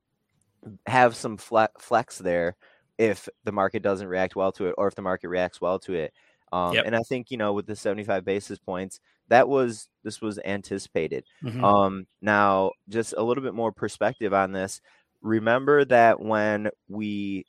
have 0.87 1.15
some 1.17 1.37
fle- 1.37 1.73
flex 1.79 2.19
there 2.19 2.57
if 2.99 3.29
the 3.45 3.53
market 3.53 3.83
doesn't 3.83 4.09
react 4.09 4.37
well 4.37 4.53
to 4.53 4.67
it, 4.69 4.75
or 4.79 4.89
if 4.89 4.95
the 4.95 5.03
market 5.03 5.29
reacts 5.29 5.61
well 5.61 5.79
to 5.81 5.95
it. 5.95 6.13
Um, 6.53 6.79
Yep. 6.79 6.85
And 6.85 6.95
I 6.97 7.01
think 7.03 7.31
you 7.31 7.37
know, 7.37 7.53
with 7.53 7.67
the 7.67 7.77
seventy-five 7.77 8.25
basis 8.25 8.59
points, 8.59 9.01
that 9.29 9.49
was 9.49 9.89
this 10.05 10.21
was 10.21 10.39
anticipated. 10.45 11.25
Mhm. 11.43 11.65
Um, 11.65 12.07
now, 12.21 12.73
just 12.89 13.15
a 13.17 13.23
little 13.23 13.43
bit 13.43 13.55
more 13.55 13.73
perspective 13.73 14.33
on 14.35 14.53
this. 14.53 14.81
Remember 15.23 15.85
that 15.87 16.21
when 16.21 16.71
we 16.89 17.47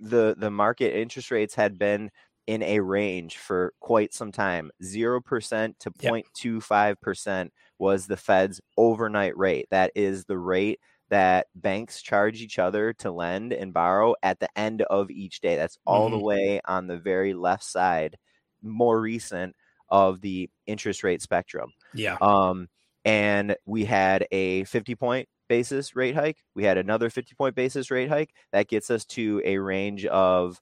the 0.00 0.34
the 0.38 0.50
market 0.50 0.94
interest 0.98 1.30
rates 1.30 1.54
had 1.54 1.78
been 1.78 2.10
in 2.46 2.62
a 2.62 2.80
range 2.80 3.36
for 3.38 3.74
quite 3.80 4.14
some 4.14 4.32
time. 4.32 4.70
0% 4.82 5.78
to 5.80 5.90
Yep. 6.00 6.16
0.25% 6.34 7.52
was 7.78 8.06
the 8.06 8.16
Fed's 8.16 8.60
overnight 8.76 9.36
rate. 9.36 9.66
That 9.70 9.92
is 9.94 10.24
the 10.24 10.38
rate 10.38 10.80
that 11.10 11.46
banks 11.54 12.02
charge 12.02 12.40
each 12.42 12.58
other 12.58 12.92
to 12.94 13.10
lend 13.10 13.52
and 13.52 13.72
borrow 13.72 14.14
at 14.22 14.40
the 14.40 14.48
end 14.58 14.82
of 14.82 15.10
each 15.10 15.40
day. 15.40 15.56
That's 15.56 15.78
all 15.86 16.10
the 16.10 16.18
Mhm. 16.18 16.22
way 16.22 16.60
on 16.66 16.86
the 16.86 16.98
very 16.98 17.34
left 17.34 17.64
side, 17.64 18.16
more 18.62 19.00
recent 19.00 19.56
of 19.88 20.20
the 20.20 20.50
interest 20.66 21.02
rate 21.02 21.22
spectrum. 21.22 21.72
yeah, 21.92 22.18
Um, 22.20 22.68
and 23.04 23.56
we 23.64 23.84
had 23.84 24.26
a 24.32 24.64
50 24.64 24.94
point 24.94 25.28
basis 25.48 25.96
rate 25.96 26.14
hike. 26.14 26.38
We 26.54 26.64
had 26.64 26.76
another 26.78 27.08
50 27.10 27.34
point 27.34 27.54
basis 27.54 27.90
rate 27.90 28.08
hike. 28.10 28.34
That 28.52 28.68
gets 28.68 28.90
us 28.90 29.04
to 29.06 29.40
a 29.44 29.58
range 29.58 30.04
of 30.06 30.60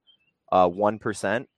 uh, 0.52 0.68
1%. 0.68 1.48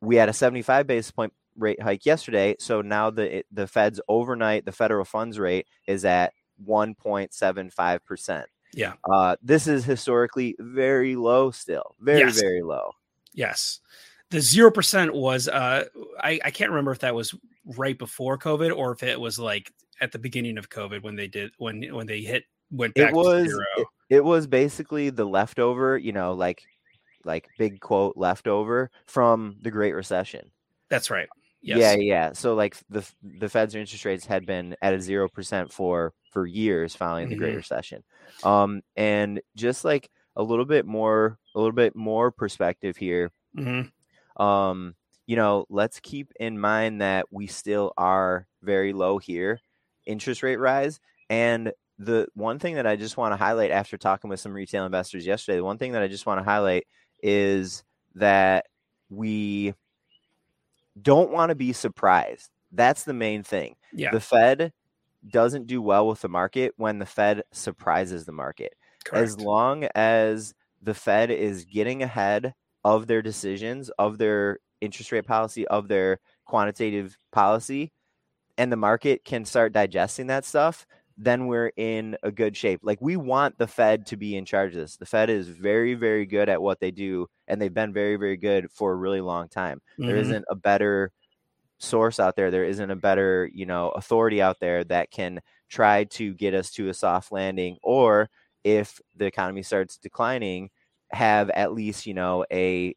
We 0.00 0.16
had 0.16 0.28
a 0.28 0.32
75 0.34 0.86
basis 0.86 1.10
point 1.10 1.32
rate 1.56 1.80
hike 1.80 2.04
yesterday. 2.04 2.56
So 2.58 2.82
now 2.82 3.10
the 3.10 3.44
the 3.50 3.66
Fed's 3.66 4.00
overnight, 4.08 4.66
the 4.66 4.72
federal 4.72 5.04
funds 5.06 5.38
rate 5.38 5.66
is 5.86 6.04
at 6.04 6.32
1.75%. 6.64 8.44
yeah. 8.74 8.94
Uh, 9.10 9.36
this 9.42 9.66
is 9.66 9.84
historically 9.84 10.54
very 10.58 11.16
low 11.16 11.50
still. 11.50 11.94
Very, 12.00 12.20
Yes. 12.20 12.40
very 12.40 12.62
low. 12.62 12.90
Yes. 13.32 13.80
The 14.30 14.40
zero 14.40 14.70
percent 14.70 15.14
was 15.14 15.46
uh 15.46 15.84
I, 16.20 16.40
I 16.44 16.50
can't 16.50 16.70
remember 16.70 16.90
if 16.90 16.98
that 17.00 17.14
was 17.14 17.34
right 17.76 17.96
before 17.96 18.36
COVID 18.38 18.76
or 18.76 18.92
if 18.92 19.02
it 19.02 19.20
was 19.20 19.38
like 19.38 19.72
at 20.00 20.10
the 20.12 20.18
beginning 20.18 20.58
of 20.58 20.68
COVID 20.68 21.02
when 21.02 21.14
they 21.16 21.28
did 21.28 21.52
when 21.58 21.82
when 21.94 22.06
they 22.06 22.20
hit 22.22 22.44
went 22.72 22.94
back 22.94 23.10
it 23.10 23.14
was 23.14 23.44
to 23.44 23.50
zero. 23.50 23.64
it, 23.78 23.86
it 24.16 24.24
was 24.24 24.46
basically 24.48 25.10
the 25.10 25.24
leftover 25.24 25.96
you 25.96 26.12
know 26.12 26.32
like 26.34 26.62
like 27.24 27.48
big 27.56 27.78
quote 27.80 28.16
leftover 28.16 28.90
from 29.06 29.56
the 29.62 29.70
great 29.70 29.92
recession 29.94 30.50
That's 30.88 31.08
right. 31.10 31.28
Yes. 31.66 31.78
yeah 31.78 31.94
yeah 31.96 32.32
so 32.32 32.54
like 32.54 32.76
the 32.88 33.06
the 33.22 33.48
fed's 33.48 33.74
interest 33.74 34.04
rates 34.04 34.26
had 34.26 34.46
been 34.46 34.76
at 34.82 34.94
a 34.94 35.00
0% 35.00 35.72
for 35.72 36.12
for 36.30 36.46
years 36.46 36.94
following 36.94 37.28
the 37.28 37.36
great 37.36 37.54
Mhm. 37.54 37.56
recession 37.56 38.04
um 38.42 38.82
and 38.96 39.40
just 39.56 39.84
like 39.84 40.10
a 40.36 40.42
little 40.42 40.64
bit 40.66 40.86
more 40.86 41.38
a 41.54 41.58
little 41.58 41.72
bit 41.74 41.96
more 41.96 42.30
perspective 42.30 42.96
here 42.96 43.30
Mhm. 43.54 43.90
um 44.36 44.94
you 45.26 45.36
know 45.36 45.64
let's 45.68 46.00
keep 46.00 46.32
in 46.38 46.58
mind 46.58 47.00
that 47.00 47.26
we 47.30 47.46
still 47.46 47.92
are 47.96 48.46
very 48.62 48.92
low 48.92 49.18
here 49.18 49.60
interest 50.06 50.42
rate 50.42 50.56
rise 50.58 51.00
and 51.30 51.72
the 51.98 52.26
one 52.34 52.58
thing 52.58 52.74
that 52.74 52.86
i 52.86 52.96
just 52.96 53.16
want 53.16 53.32
to 53.32 53.36
highlight 53.36 53.70
after 53.70 53.96
talking 53.96 54.28
with 54.30 54.40
some 54.40 54.52
retail 54.52 54.84
investors 54.84 55.26
yesterday 55.26 55.56
the 55.56 55.64
one 55.64 55.78
thing 55.78 55.92
that 55.92 56.02
i 56.02 56.08
just 56.08 56.26
want 56.26 56.38
to 56.38 56.44
highlight 56.44 56.86
is 57.22 57.82
that 58.14 58.66
we 59.08 59.72
don't 61.00 61.30
want 61.30 61.50
to 61.50 61.54
be 61.54 61.72
surprised. 61.72 62.50
That's 62.72 63.04
the 63.04 63.14
main 63.14 63.42
thing. 63.42 63.76
Yeah. 63.92 64.10
the 64.10 64.20
fed 64.20 64.72
doesn't 65.28 65.66
do 65.66 65.82
well 65.82 66.06
with 66.06 66.20
the 66.20 66.28
market 66.28 66.74
when 66.76 66.98
the 66.98 67.06
fed 67.06 67.42
surprises 67.52 68.26
the 68.26 68.32
market. 68.32 68.74
As 69.12 69.40
long 69.40 69.84
as 69.94 70.54
the 70.82 70.94
Fed 70.94 71.30
is 71.30 71.64
getting 71.64 72.02
ahead 72.02 72.54
of 72.84 73.06
their 73.06 73.22
decisions, 73.22 73.90
of 73.98 74.18
their 74.18 74.58
interest 74.80 75.12
rate 75.12 75.26
policy, 75.26 75.66
of 75.68 75.88
their 75.88 76.20
quantitative 76.44 77.16
policy, 77.32 77.92
and 78.58 78.72
the 78.72 78.76
market 78.76 79.24
can 79.24 79.44
start 79.44 79.72
digesting 79.72 80.28
that 80.28 80.44
stuff, 80.44 80.86
then 81.16 81.46
we're 81.46 81.72
in 81.76 82.16
a 82.22 82.30
good 82.32 82.56
shape. 82.56 82.80
Like 82.82 82.98
we 83.00 83.16
want 83.16 83.58
the 83.58 83.66
Fed 83.66 84.06
to 84.06 84.16
be 84.16 84.36
in 84.36 84.44
charge 84.44 84.74
of 84.74 84.80
this. 84.80 84.96
The 84.96 85.06
Fed 85.06 85.30
is 85.30 85.48
very, 85.48 85.94
very 85.94 86.26
good 86.26 86.48
at 86.48 86.62
what 86.62 86.80
they 86.80 86.90
do, 86.90 87.28
and 87.48 87.60
they've 87.60 87.72
been 87.72 87.92
very, 87.92 88.16
very 88.16 88.36
good 88.36 88.70
for 88.70 88.92
a 88.92 88.96
really 88.96 89.20
long 89.22 89.48
time. 89.48 89.80
There 90.06 90.16
Mhm. 90.16 90.16
isn't 90.16 90.44
a 90.50 90.54
better 90.56 91.12
source 91.78 92.18
out 92.18 92.36
there. 92.36 92.50
There 92.50 92.64
isn't 92.64 92.90
a 92.90 92.96
better, 92.96 93.50
you 93.52 93.66
know, 93.66 93.90
authority 93.90 94.40
out 94.40 94.60
there 94.60 94.84
that 94.84 95.10
can 95.10 95.40
try 95.68 96.04
to 96.04 96.34
get 96.34 96.54
us 96.54 96.70
to 96.72 96.88
a 96.88 96.94
soft 96.94 97.32
landing 97.32 97.78
or 97.82 98.30
if 98.64 99.00
the 99.14 99.26
economy 99.26 99.62
starts 99.62 99.98
declining, 99.98 100.70
have 101.12 101.50
at 101.50 101.72
least, 101.72 102.06
you 102.06 102.14
know, 102.14 102.44
a 102.52 102.94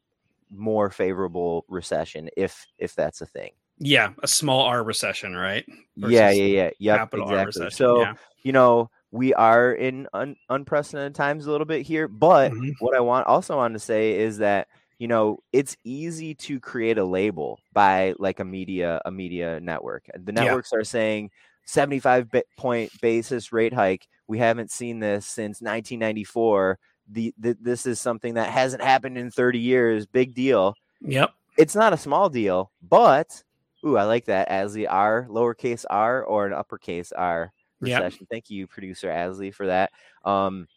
more 0.51 0.89
favorable 0.89 1.65
recession 1.69 2.29
if 2.37 2.67
if 2.79 2.95
that's 2.95 3.21
a 3.21 3.25
thing. 3.25 3.51
Yeah, 3.79 4.11
a 4.21 4.27
small 4.27 4.61
R 4.61 4.83
recession, 4.83 5.35
right? 5.35 5.65
yeah, 5.95 6.07
Versus 6.29 6.37
yeah, 6.37 6.45
yeah. 6.45 6.69
Yep, 6.79 6.97
capital 6.97 7.25
R 7.27 7.33
exactly. 7.33 7.65
recession. 7.65 7.77
So, 7.77 8.01
yeah. 8.01 8.13
you 8.43 8.51
know, 8.51 8.89
we 9.11 9.33
are 9.33 9.73
in 9.73 10.07
un- 10.13 10.35
unprecedented 10.49 11.15
times 11.15 11.45
a 11.47 11.51
little 11.51 11.65
bit 11.65 11.81
here, 11.85 12.07
but 12.07 12.51
Mhm. 12.51 12.73
what 12.79 12.95
I 12.95 12.99
want 12.99 13.25
also 13.27 13.55
want 13.57 13.73
to 13.73 13.79
say 13.79 14.15
is 14.19 14.37
that 14.39 14.67
you 14.99 15.07
know 15.07 15.39
it's 15.53 15.77
easy 15.85 16.35
to 16.35 16.59
create 16.59 16.97
a 16.97 17.03
label 17.05 17.57
by 17.73 18.13
like 18.19 18.39
a 18.41 18.45
media 18.45 19.01
a 19.05 19.11
media 19.11 19.59
network. 19.61 20.05
The 20.13 20.33
Yeah. 20.33 20.43
networks 20.43 20.73
are 20.73 20.83
saying 20.83 21.31
75 21.65 22.29
bit 22.29 22.45
point 22.57 22.91
basis 23.01 23.51
rate 23.53 23.73
hike. 23.73 24.07
We 24.27 24.37
haven't 24.39 24.71
seen 24.71 24.99
this 24.99 25.25
since 25.25 25.61
1994. 25.61 26.77
The, 27.11 27.33
the 27.39 27.57
this 27.59 27.85
is 27.85 27.99
something 27.99 28.35
that 28.35 28.49
hasn't 28.49 28.83
happened 28.83 29.17
in 29.17 29.31
30 29.31 29.59
years. 29.59 30.05
Big 30.05 30.33
deal. 30.35 30.75
Yep. 31.01 31.31
It's 31.57 31.75
not 31.75 31.93
a 31.93 31.97
small 31.97 32.29
deal, 32.29 32.71
but 32.87 33.43
ooh, 33.85 33.97
I 33.97 34.03
like 34.03 34.25
that 34.25 34.47
as 34.49 34.73
the 34.73 34.87
R 34.87 35.27
lowercase 35.29 35.85
r 35.89 36.23
or 36.23 36.45
an 36.47 36.53
uppercase 36.53 37.11
R 37.11 37.51
Yep. 37.81 38.01
recession. 38.01 38.27
Thank 38.29 38.49
you, 38.49 38.67
producer 38.67 39.07
Asley, 39.07 39.53
for 39.53 39.67
that. 39.67 39.91
Um, 40.25 40.67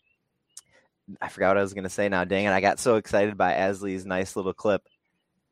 I 1.21 1.29
forgot 1.29 1.49
what 1.49 1.59
I 1.59 1.63
was 1.63 1.75
going 1.75 1.83
to 1.85 1.91
say 1.91 2.09
now. 2.09 2.25
Dang 2.25 2.45
it! 2.45 2.51
I 2.53 2.61
got 2.61 2.79
so 2.79 2.95
excited 2.97 3.37
by 3.37 3.55
Asley's 3.55 4.07
nice 4.07 4.37
little 4.37 4.53
clip. 4.55 4.83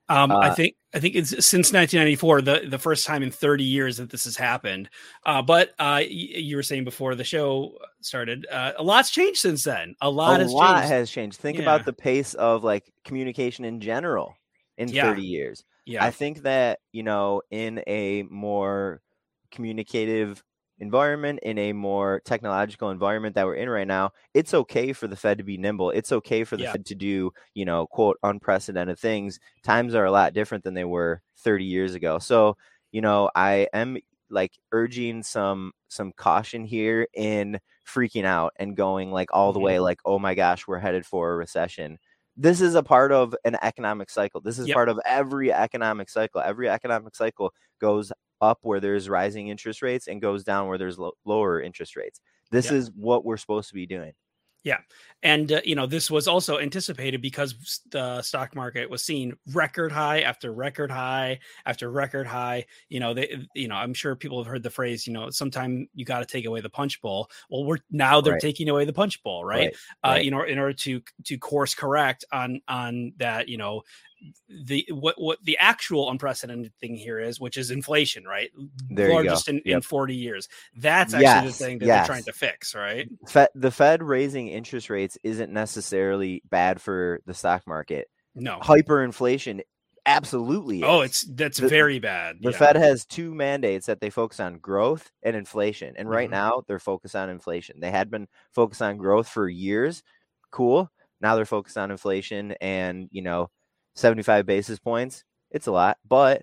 Um, 0.08 0.30
I 0.32 0.48
Uh, 0.50 0.54
think 0.54 0.74
I 0.94 1.00
think 1.00 1.16
it's 1.16 1.30
since 1.44 1.72
1994, 1.72 2.42
the 2.42 2.60
the 2.68 2.78
first 2.78 3.04
time 3.06 3.22
in 3.24 3.30
30 3.32 3.64
years 3.64 3.96
that 3.96 4.10
this 4.10 4.24
has 4.24 4.36
happened. 4.36 4.88
Uh, 5.26 5.42
but 5.42 5.70
uh, 5.70 6.02
y- 6.02 6.06
you 6.08 6.54
were 6.56 6.62
saying 6.62 6.84
before 6.84 7.14
the 7.16 7.24
show 7.24 7.76
started, 8.00 8.46
uh, 8.50 8.72
a 8.76 8.82
lot's 8.82 9.10
changed 9.10 9.40
since 9.40 9.64
then. 9.64 9.94
A 10.00 10.08
lot 10.10 10.38
a 10.40 10.44
has 10.44 10.52
lot 10.52 10.76
changed. 10.78 10.88
has 10.92 11.10
changed. 11.10 11.38
Think 11.40 11.56
Yeah. 11.58 11.62
about 11.64 11.84
the 11.84 11.92
pace 11.92 12.34
of 12.34 12.62
like 12.64 12.92
communication 13.04 13.64
in 13.64 13.80
general 13.80 14.34
in 14.78 14.88
Yeah. 14.88 15.02
30 15.04 15.22
years. 15.22 15.64
Yeah, 15.90 16.00
I 16.00 16.10
think 16.10 16.42
that, 16.42 16.80
you 16.92 17.02
know, 17.02 17.42
in 17.50 17.82
a 17.86 18.22
more 18.24 19.02
communicative 19.50 20.42
environment, 20.78 21.40
in 21.42 21.58
a 21.58 21.72
more 21.74 22.20
technological 22.24 22.90
environment 22.90 23.34
that 23.34 23.46
we're 23.46 23.54
in 23.56 23.68
right 23.68 23.86
now, 23.86 24.12
it's 24.32 24.54
okay 24.54 24.92
for 24.92 25.06
the 25.08 25.16
Fed 25.16 25.38
to 25.38 25.44
be 25.44 25.58
nimble. 25.58 25.90
It's 25.90 26.12
okay 26.12 26.44
for 26.44 26.56
the 26.56 26.64
Yeah. 26.64 26.66
Fed 26.66 26.86
to 26.86 26.94
do, 26.94 27.32
you 27.54 27.64
know, 27.64 27.86
quote, 27.86 28.18
unprecedented 28.22 28.98
things. 28.98 29.38
Times 29.62 29.94
are 29.94 30.04
a 30.06 30.10
lot 30.12 30.32
different 30.32 30.64
than 30.64 30.74
they 30.74 30.84
were 30.84 31.22
30 31.36 31.64
years 31.64 31.94
ago. 31.94 32.18
So, 32.18 32.56
you 32.92 33.00
know, 33.02 33.30
I 33.34 33.68
am 33.72 33.98
like 34.30 34.58
urging 34.72 35.22
some 35.22 35.72
some 35.88 36.12
caution 36.12 36.64
here 36.64 37.08
in 37.14 37.58
freaking 37.86 38.24
out 38.24 38.52
and 38.56 38.76
going 38.76 39.10
like 39.10 39.28
all 39.32 39.52
the 39.52 39.58
Mhm. 39.58 39.60
way 39.60 39.80
like 39.80 39.98
oh 40.04 40.20
my 40.20 40.34
gosh 40.36 40.68
we're 40.68 40.78
headed 40.78 41.04
for 41.04 41.32
a 41.32 41.36
recession 41.36 41.98
this 42.40 42.60
is 42.60 42.74
a 42.74 42.82
part 42.82 43.12
of 43.12 43.34
an 43.44 43.56
economic 43.62 44.10
cycle. 44.10 44.40
This 44.40 44.58
is 44.58 44.68
Yep. 44.68 44.74
part 44.74 44.88
of 44.88 45.00
every 45.04 45.52
economic 45.52 46.08
cycle. 46.08 46.40
Every 46.40 46.68
economic 46.68 47.14
cycle 47.14 47.52
goes 47.80 48.12
up 48.40 48.58
where 48.62 48.80
there's 48.80 49.08
rising 49.08 49.48
interest 49.48 49.82
rates 49.82 50.08
and 50.08 50.20
goes 50.22 50.44
down 50.44 50.68
where 50.68 50.78
there's 50.78 50.98
lo- 50.98 51.12
lower 51.26 51.60
interest 51.60 51.96
rates. 51.96 52.20
This 52.50 52.66
Yep. 52.66 52.74
is 52.74 52.90
what 52.96 53.24
we're 53.24 53.36
supposed 53.36 53.68
to 53.68 53.74
be 53.74 53.86
doing. 53.86 54.14
And 55.22 55.52
uh, 55.52 55.60
you 55.64 55.74
know 55.74 55.86
this 55.86 56.10
was 56.10 56.26
also 56.26 56.58
anticipated 56.58 57.20
because 57.20 57.80
the 57.90 58.22
stock 58.22 58.54
market 58.54 58.88
was 58.88 59.02
seeing 59.04 59.34
record 59.52 59.92
high 59.92 60.20
after 60.20 60.52
record 60.52 60.90
high 60.90 61.38
after 61.66 61.90
record 61.90 62.26
high. 62.26 62.64
You 62.88 63.00
know, 63.00 63.14
they, 63.14 63.46
you 63.54 63.68
know, 63.68 63.74
I'm 63.74 63.94
sure 63.94 64.16
people 64.16 64.38
have 64.42 64.46
heard 64.50 64.62
the 64.62 64.70
phrase, 64.70 65.06
you 65.06 65.12
know, 65.12 65.30
sometime 65.30 65.88
you 65.94 66.04
got 66.04 66.20
to 66.20 66.26
take 66.26 66.46
away 66.46 66.60
the 66.60 66.70
punch 66.70 67.00
bowl. 67.02 67.30
Well, 67.50 67.64
we're 67.64 67.78
now 67.90 68.20
they're 68.20 68.34
Right. 68.34 68.42
taking 68.42 68.68
away 68.68 68.84
the 68.84 68.92
punch 68.92 69.22
bowl, 69.22 69.44
right? 69.44 69.58
Right, 69.58 69.76
uh, 70.04 70.08
right. 70.08 70.24
you 70.24 70.30
know, 70.30 70.42
in 70.42 70.58
order 70.58 70.74
to 70.74 71.02
to 71.24 71.38
course 71.38 71.74
correct 71.74 72.24
on 72.32 72.60
on 72.68 73.12
that, 73.18 73.48
you 73.48 73.58
know, 73.58 73.82
the 74.48 74.86
what 74.90 75.14
what 75.20 75.38
the 75.44 75.56
actual 75.58 76.10
unprecedented 76.10 76.72
thing 76.80 76.94
here 76.96 77.18
is, 77.18 77.40
which 77.40 77.56
is 77.56 77.70
inflation, 77.70 78.24
right? 78.24 78.50
There 78.90 79.12
Largest 79.12 79.48
in, 79.48 79.56
Yep. 79.64 79.76
in 79.76 79.80
40 79.82 80.14
years. 80.14 80.48
That's 80.76 81.14
actually 81.14 81.24
Yes, 81.48 81.58
the 81.58 81.64
thing 81.64 81.78
that 81.78 81.86
yes. 81.86 82.06
they're 82.06 82.14
trying 82.14 82.24
to 82.24 82.32
fix, 82.32 82.74
right? 82.74 83.08
Fed, 83.28 83.48
the 83.54 83.70
Fed 83.70 84.02
raising 84.02 84.48
interest 84.48 84.90
rates 84.90 85.16
isn't 85.24 85.52
necessarily 85.52 86.42
bad 86.50 86.80
for 86.80 87.20
the 87.26 87.34
stock 87.34 87.66
market. 87.66 88.08
No. 88.34 88.58
Hyperinflation 88.60 89.60
absolutely 90.06 90.82
Oh, 90.82 91.00
it's 91.02 91.22
that's 91.34 91.58
The- 91.58 91.68
very 91.68 91.98
bad. 91.98 92.36
the 92.40 92.50
yeah. 92.52 92.56
Fed 92.56 92.76
has 92.76 93.04
two 93.04 93.34
mandates 93.34 93.86
that 93.86 94.00
they 94.00 94.10
focus 94.10 94.40
on 94.40 94.58
growth 94.58 95.10
and 95.22 95.36
inflation. 95.36 95.94
And 95.96 96.08
right 96.08 96.28
Mhm. 96.28 96.32
now 96.32 96.62
they're 96.66 96.78
focused 96.78 97.14
on 97.16 97.28
inflation. 97.28 97.80
They 97.80 97.90
had 97.90 98.10
been 98.10 98.26
focused 98.52 98.82
on 98.82 98.96
growth 98.96 99.28
for 99.28 99.48
years. 99.48 100.02
Cool. 100.50 100.90
Now 101.20 101.36
they're 101.36 101.44
focused 101.44 101.76
on 101.76 101.90
inflation 101.90 102.52
and, 102.62 103.08
you 103.12 103.20
know, 103.22 103.50
75 104.00 104.46
basis 104.46 104.78
points. 104.78 105.24
It's 105.50 105.66
a 105.66 105.72
lot, 105.72 105.98
but 106.08 106.42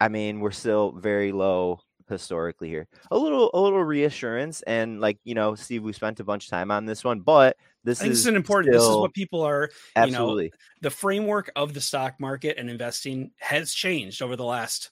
I 0.00 0.08
mean, 0.08 0.40
we're 0.40 0.50
still 0.50 0.92
very 0.92 1.32
low 1.32 1.80
historically 2.08 2.68
here. 2.68 2.86
A 3.10 3.18
little 3.18 3.50
a 3.54 3.60
little 3.60 3.82
reassurance 3.82 4.62
and 4.62 5.00
like, 5.00 5.18
you 5.24 5.34
know, 5.34 5.54
Steve, 5.54 5.82
we 5.82 5.92
spent 5.92 6.20
a 6.20 6.24
bunch 6.24 6.44
of 6.44 6.50
time 6.50 6.70
on 6.70 6.86
this 6.86 7.04
one, 7.04 7.20
but 7.20 7.56
this 7.84 8.00
I 8.00 8.04
think 8.04 8.12
is 8.12 8.18
this 8.18 8.24
is 8.24 8.28
an 8.28 8.36
important. 8.36 8.72
This 8.72 8.82
is 8.82 8.96
what 8.96 9.14
people 9.14 9.42
are. 9.42 9.70
You 9.96 10.02
know, 10.02 10.08
absolutely 10.08 10.52
the 10.82 10.90
framework 10.90 11.50
of 11.56 11.74
the 11.74 11.80
stock 11.80 12.14
market 12.20 12.58
and 12.58 12.70
investing 12.70 13.32
has 13.38 13.72
changed 13.72 14.22
over 14.22 14.36
the 14.36 14.44
last 14.44 14.90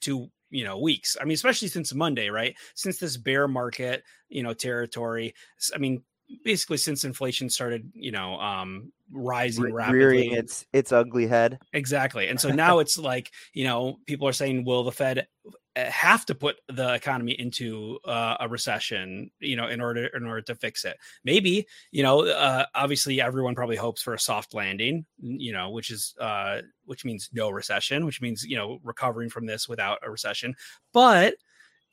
two 0.00 0.30
you 0.50 0.64
know 0.64 0.78
weeks. 0.78 1.16
I 1.20 1.24
mean, 1.24 1.34
especially 1.34 1.68
since 1.68 1.92
Monday, 1.94 2.30
right? 2.30 2.54
Since 2.74 2.98
this 2.98 3.16
bear 3.16 3.48
market, 3.48 4.04
you 4.28 4.42
know, 4.42 4.54
territory. 4.54 5.34
i 5.74 5.78
mean, 5.78 6.02
basically 6.44 6.76
since 6.76 7.04
inflation 7.04 7.48
started, 7.50 7.90
you 7.94 8.12
know, 8.12 8.38
um 8.40 8.92
rising 9.12 9.64
re- 9.64 9.72
rapidly. 9.72 9.98
rearing 9.98 10.32
its 10.32 10.66
its 10.72 10.92
ugly 10.92 11.26
head. 11.26 11.58
Exactly. 11.72 12.28
And 12.28 12.40
so 12.40 12.48
now 12.54 12.78
it's 12.78 12.98
like, 12.98 13.30
you 13.52 13.64
know, 13.64 13.98
people 14.06 14.28
are 14.28 14.32
saying, 14.32 14.64
will 14.64 14.84
the 14.84 14.92
Fed 14.92 15.26
uh, 15.76 15.84
have 15.90 16.24
to 16.26 16.34
put 16.34 16.56
the 16.68 16.94
economy 16.94 17.32
into 17.32 17.98
uh, 18.04 18.36
a 18.40 18.48
recession, 18.48 19.30
you 19.40 19.56
know, 19.56 19.68
in 19.68 19.80
order 19.80 20.06
in 20.06 20.26
order 20.26 20.42
to 20.42 20.54
fix 20.54 20.84
it? 20.84 20.96
Maybe, 21.24 21.66
you 21.90 22.02
know, 22.02 22.26
uh, 22.26 22.66
obviously 22.74 23.20
everyone 23.20 23.54
probably 23.54 23.76
hopes 23.76 24.02
for 24.02 24.14
a 24.14 24.18
soft 24.18 24.54
landing, 24.54 25.04
you 25.20 25.52
know, 25.52 25.70
which 25.70 25.90
is 25.90 26.14
uh, 26.20 26.60
which 26.84 27.04
means 27.04 27.30
no 27.32 27.50
recession, 27.50 28.06
which 28.06 28.20
means, 28.20 28.44
you 28.44 28.56
know, 28.56 28.78
recovering 28.82 29.30
from 29.30 29.46
this 29.46 29.68
without 29.68 29.98
a 30.02 30.10
recession. 30.10 30.54
But 30.92 31.34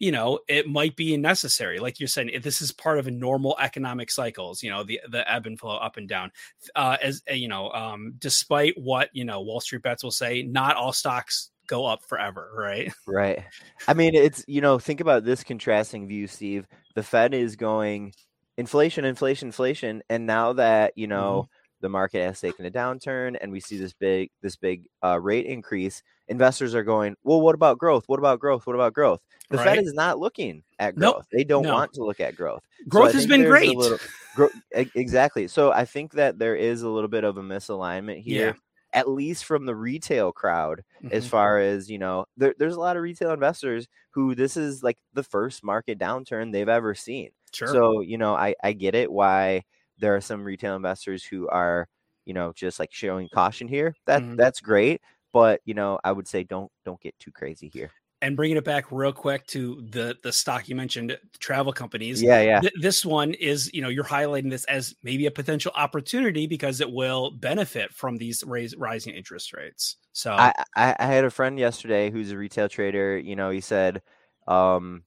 you 0.01 0.11
know 0.11 0.39
it 0.47 0.67
might 0.67 0.95
be 0.95 1.15
necessary 1.15 1.79
like 1.79 1.99
you're 1.99 2.07
saying 2.07 2.29
if 2.29 2.41
this 2.41 2.61
is 2.61 2.71
part 2.71 2.97
of 2.97 3.07
a 3.07 3.11
normal 3.11 3.55
economic 3.59 4.09
cycles 4.09 4.63
you 4.63 4.69
know 4.69 4.83
the 4.83 4.99
the 5.09 5.31
ebb 5.31 5.45
and 5.45 5.59
flow 5.59 5.77
up 5.77 5.95
and 5.95 6.09
down 6.09 6.31
uh 6.75 6.97
as 7.01 7.21
uh, 7.29 7.33
you 7.33 7.47
know 7.47 7.69
um 7.71 8.13
despite 8.17 8.73
what 8.77 9.09
you 9.13 9.23
know 9.23 9.41
wall 9.41 9.61
street 9.61 9.83
bets 9.83 10.03
will 10.03 10.11
say 10.11 10.41
not 10.41 10.75
all 10.75 10.91
stocks 10.91 11.51
go 11.67 11.85
up 11.85 12.03
forever 12.03 12.49
right 12.57 12.91
Right. 13.07 13.43
I 13.87 13.93
mean, 13.93 14.15
it's, 14.15 14.43
you 14.47 14.61
know, 14.61 14.79
think 14.79 14.99
about 14.99 15.25
this 15.25 15.43
contrasting 15.43 16.07
view, 16.07 16.27
Steve. 16.27 16.67
The 16.95 17.03
Fed 17.03 17.33
is 17.33 17.55
going 17.55 18.13
inflation, 18.57 19.05
inflation, 19.05 19.49
inflation. 19.49 20.01
And 20.09 20.25
now 20.25 20.53
that, 20.53 20.93
you 20.97 21.07
know, 21.07 21.49
the 21.81 21.89
market 21.89 22.21
has 22.23 22.39
taken 22.39 22.65
a 22.65 22.71
downturn 22.71 23.37
and 23.41 23.51
we 23.51 23.59
see 23.59 23.77
this 23.77 23.93
big, 23.93 24.29
this 24.41 24.55
big 24.55 24.83
uh, 25.03 25.19
rate 25.19 25.45
increase, 25.45 26.01
investors 26.27 26.73
are 26.75 26.83
going, 26.83 27.15
well, 27.23 27.41
what 27.41 27.55
about 27.55 27.77
growth? 27.77 28.03
What 28.07 28.19
about 28.19 28.39
growth? 28.39 28.65
What 28.65 28.75
about 28.75 28.93
growth? 28.93 29.21
The 29.49 29.57
Right. 29.57 29.75
Fed 29.75 29.79
is 29.83 29.93
not 29.93 30.19
looking 30.19 30.63
at 30.79 30.95
Nope. 30.95 31.15
growth. 31.15 31.25
They 31.31 31.43
don't 31.43 31.63
No. 31.63 31.73
want 31.73 31.93
to 31.93 32.03
look 32.05 32.19
at 32.21 32.35
growth. 32.35 32.63
So 32.79 32.89
growth 32.89 33.13
has 33.13 33.27
been 33.27 33.43
great 33.43 33.75
little- 33.75 33.97
Gro- 34.35 34.49
exactly. 34.71 35.47
So 35.49 35.71
I 35.73 35.83
think 35.85 36.13
that 36.13 36.39
there 36.39 36.55
is 36.55 36.83
a 36.83 36.89
little 36.89 37.09
bit 37.09 37.23
of 37.25 37.37
a 37.37 37.41
misalignment 37.41 38.21
here, 38.21 38.47
Yeah. 38.47 38.53
at 38.93 39.09
least 39.09 39.43
from 39.45 39.65
the 39.65 39.75
retail 39.75 40.31
crowd 40.31 40.83
as 41.11 41.25
Mhm. 41.25 41.29
far 41.29 41.59
as 41.59 41.89
you 41.89 41.97
know 41.97 42.25
there, 42.37 42.53
there's 42.57 42.75
a 42.75 42.79
lot 42.79 42.95
of 42.95 43.03
retail 43.03 43.31
investors 43.31 43.87
who 44.11 44.35
this 44.35 44.55
is 44.55 44.83
like 44.83 44.97
the 45.13 45.23
first 45.23 45.63
market 45.63 45.97
downturn 45.99 46.51
they've 46.51 46.67
ever 46.69 46.93
seen 46.93 47.29
sure 47.53 47.67
so 47.69 48.01
you 48.01 48.17
know 48.17 48.33
i 48.35 48.53
i 48.63 48.71
get 48.73 48.93
it 48.95 49.09
why 49.11 49.63
there 50.01 50.15
are 50.15 50.21
some 50.21 50.43
retail 50.43 50.75
investors 50.75 51.23
who 51.23 51.47
are 51.49 51.87
you 52.25 52.33
know 52.33 52.53
just 52.55 52.79
like 52.79 52.93
showing 52.93 53.29
caution 53.33 53.67
here 53.67 53.95
that 54.05 54.23
Mhm. 54.23 54.37
that's 54.37 54.59
great 54.61 55.01
but 55.33 55.61
you 55.65 55.73
know 55.73 55.99
i 56.03 56.11
would 56.11 56.27
say 56.27 56.43
don't 56.43 56.71
don't 56.85 57.01
get 57.01 57.17
too 57.19 57.31
crazy 57.31 57.69
here 57.69 57.91
and 58.23 58.35
bringing 58.35 58.57
it 58.57 58.63
back 58.63 58.91
real 58.91 59.13
quick 59.13 59.47
to 59.47 59.81
the 59.89 60.15
the 60.23 60.31
stock 60.31 60.69
you 60.69 60.75
mentioned 60.75 61.17
travel 61.39 61.73
companies 61.73 62.21
yeah 62.21 62.41
yeah 62.41 62.61
Th- 62.61 62.73
this 62.81 63.05
one 63.05 63.33
is 63.35 63.73
you 63.73 63.81
know 63.81 63.89
you're 63.89 64.03
highlighting 64.03 64.49
this 64.51 64.65
as 64.65 64.95
maybe 65.03 65.25
a 65.25 65.31
potential 65.31 65.71
opportunity 65.75 66.47
because 66.47 66.81
it 66.81 66.91
will 66.91 67.31
benefit 67.31 67.93
from 67.93 68.17
these 68.17 68.43
raise, 68.43 68.75
rising 68.75 69.15
interest 69.15 69.53
rates 69.53 69.97
so 70.11 70.31
I, 70.37 70.53
I 70.75 70.95
I 70.99 71.05
had 71.05 71.25
a 71.25 71.29
friend 71.29 71.59
yesterday 71.59 72.09
who's 72.11 72.31
a 72.31 72.37
retail 72.37 72.69
trader. 72.69 73.17
You 73.17 73.35
know, 73.35 73.49
he 73.49 73.61
said, 73.61 74.01
um, 74.47 75.03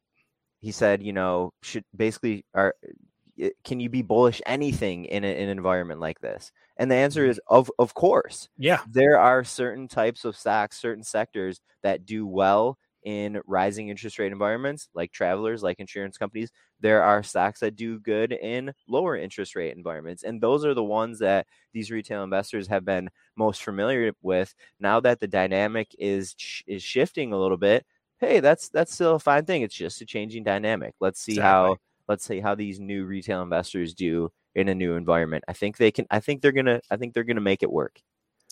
he 0.60 0.72
said, 0.72 1.02
you 1.02 1.12
know, 1.12 1.52
should 1.62 1.84
basically 1.96 2.46
are 2.54 2.74
can 3.64 3.80
you 3.80 3.88
be 3.88 4.02
bullish 4.02 4.40
anything 4.46 5.06
in, 5.06 5.24
a, 5.24 5.28
in 5.28 5.48
an 5.48 5.56
environment 5.56 6.00
like 6.00 6.20
this? 6.20 6.52
And 6.76 6.90
the 6.90 6.96
answer 6.96 7.22
mm-hmm. 7.22 7.30
is 7.30 7.40
of 7.48 7.70
of 7.78 7.94
course. 7.94 8.48
yeah 8.56 8.80
There 8.88 9.18
are 9.18 9.44
certain 9.44 9.88
types 9.88 10.24
of 10.24 10.36
stocks, 10.36 10.78
certain 10.78 11.04
sectors 11.04 11.60
that 11.82 12.06
do 12.06 12.26
well 12.26 12.78
in 13.04 13.40
rising 13.46 13.88
interest 13.88 14.18
rate 14.18 14.32
environments, 14.32 14.88
like 14.94 15.12
travelers, 15.12 15.62
like 15.62 15.78
insurance 15.78 16.16
companies. 16.16 16.50
There 16.80 17.02
are 17.02 17.22
stocks 17.22 17.60
that 17.60 17.76
do 17.76 17.98
good 17.98 18.32
in 18.32 18.72
lower 18.88 19.16
interest 19.16 19.54
rate 19.54 19.76
environments, 19.76 20.22
and 20.22 20.40
those 20.40 20.64
are 20.64 20.74
the 20.74 20.82
ones 20.84 21.18
that 21.18 21.46
these 21.72 21.90
retail 21.90 22.24
investors 22.24 22.66
have 22.68 22.84
been 22.84 23.10
most 23.36 23.62
familiar 23.62 24.12
with. 24.22 24.54
Now 24.80 25.00
that 25.00 25.20
the 25.20 25.28
dynamic 25.28 25.94
is 25.98 26.34
sh- 26.38 26.62
is 26.66 26.82
shifting 26.82 27.32
a 27.32 27.38
little 27.38 27.58
bit, 27.58 27.84
hey, 28.18 28.40
that's 28.40 28.68
that's 28.70 28.94
still 28.94 29.16
a 29.16 29.18
fine 29.20 29.44
thing. 29.44 29.62
It's 29.62 29.74
just 29.74 30.00
a 30.00 30.06
changing 30.06 30.44
dynamic. 30.44 30.94
Let's 31.00 31.20
see 31.20 31.38
how 31.38 31.72
Exactly. 31.72 31.80
Let's 32.08 32.24
see 32.24 32.40
how 32.40 32.54
these 32.54 32.80
new 32.80 33.04
retail 33.04 33.42
investors 33.42 33.94
do 33.94 34.30
in 34.54 34.68
a 34.68 34.74
new 34.74 34.94
environment. 34.94 35.44
I 35.48 35.52
think 35.52 35.76
they 35.76 35.90
can. 35.90 36.06
I 36.10 36.20
think 36.20 36.42
they're 36.42 36.52
gonna. 36.52 36.80
I 36.90 36.96
think 36.96 37.14
they're 37.14 37.24
gonna 37.24 37.40
make 37.40 37.62
it 37.62 37.72
work. 37.72 38.00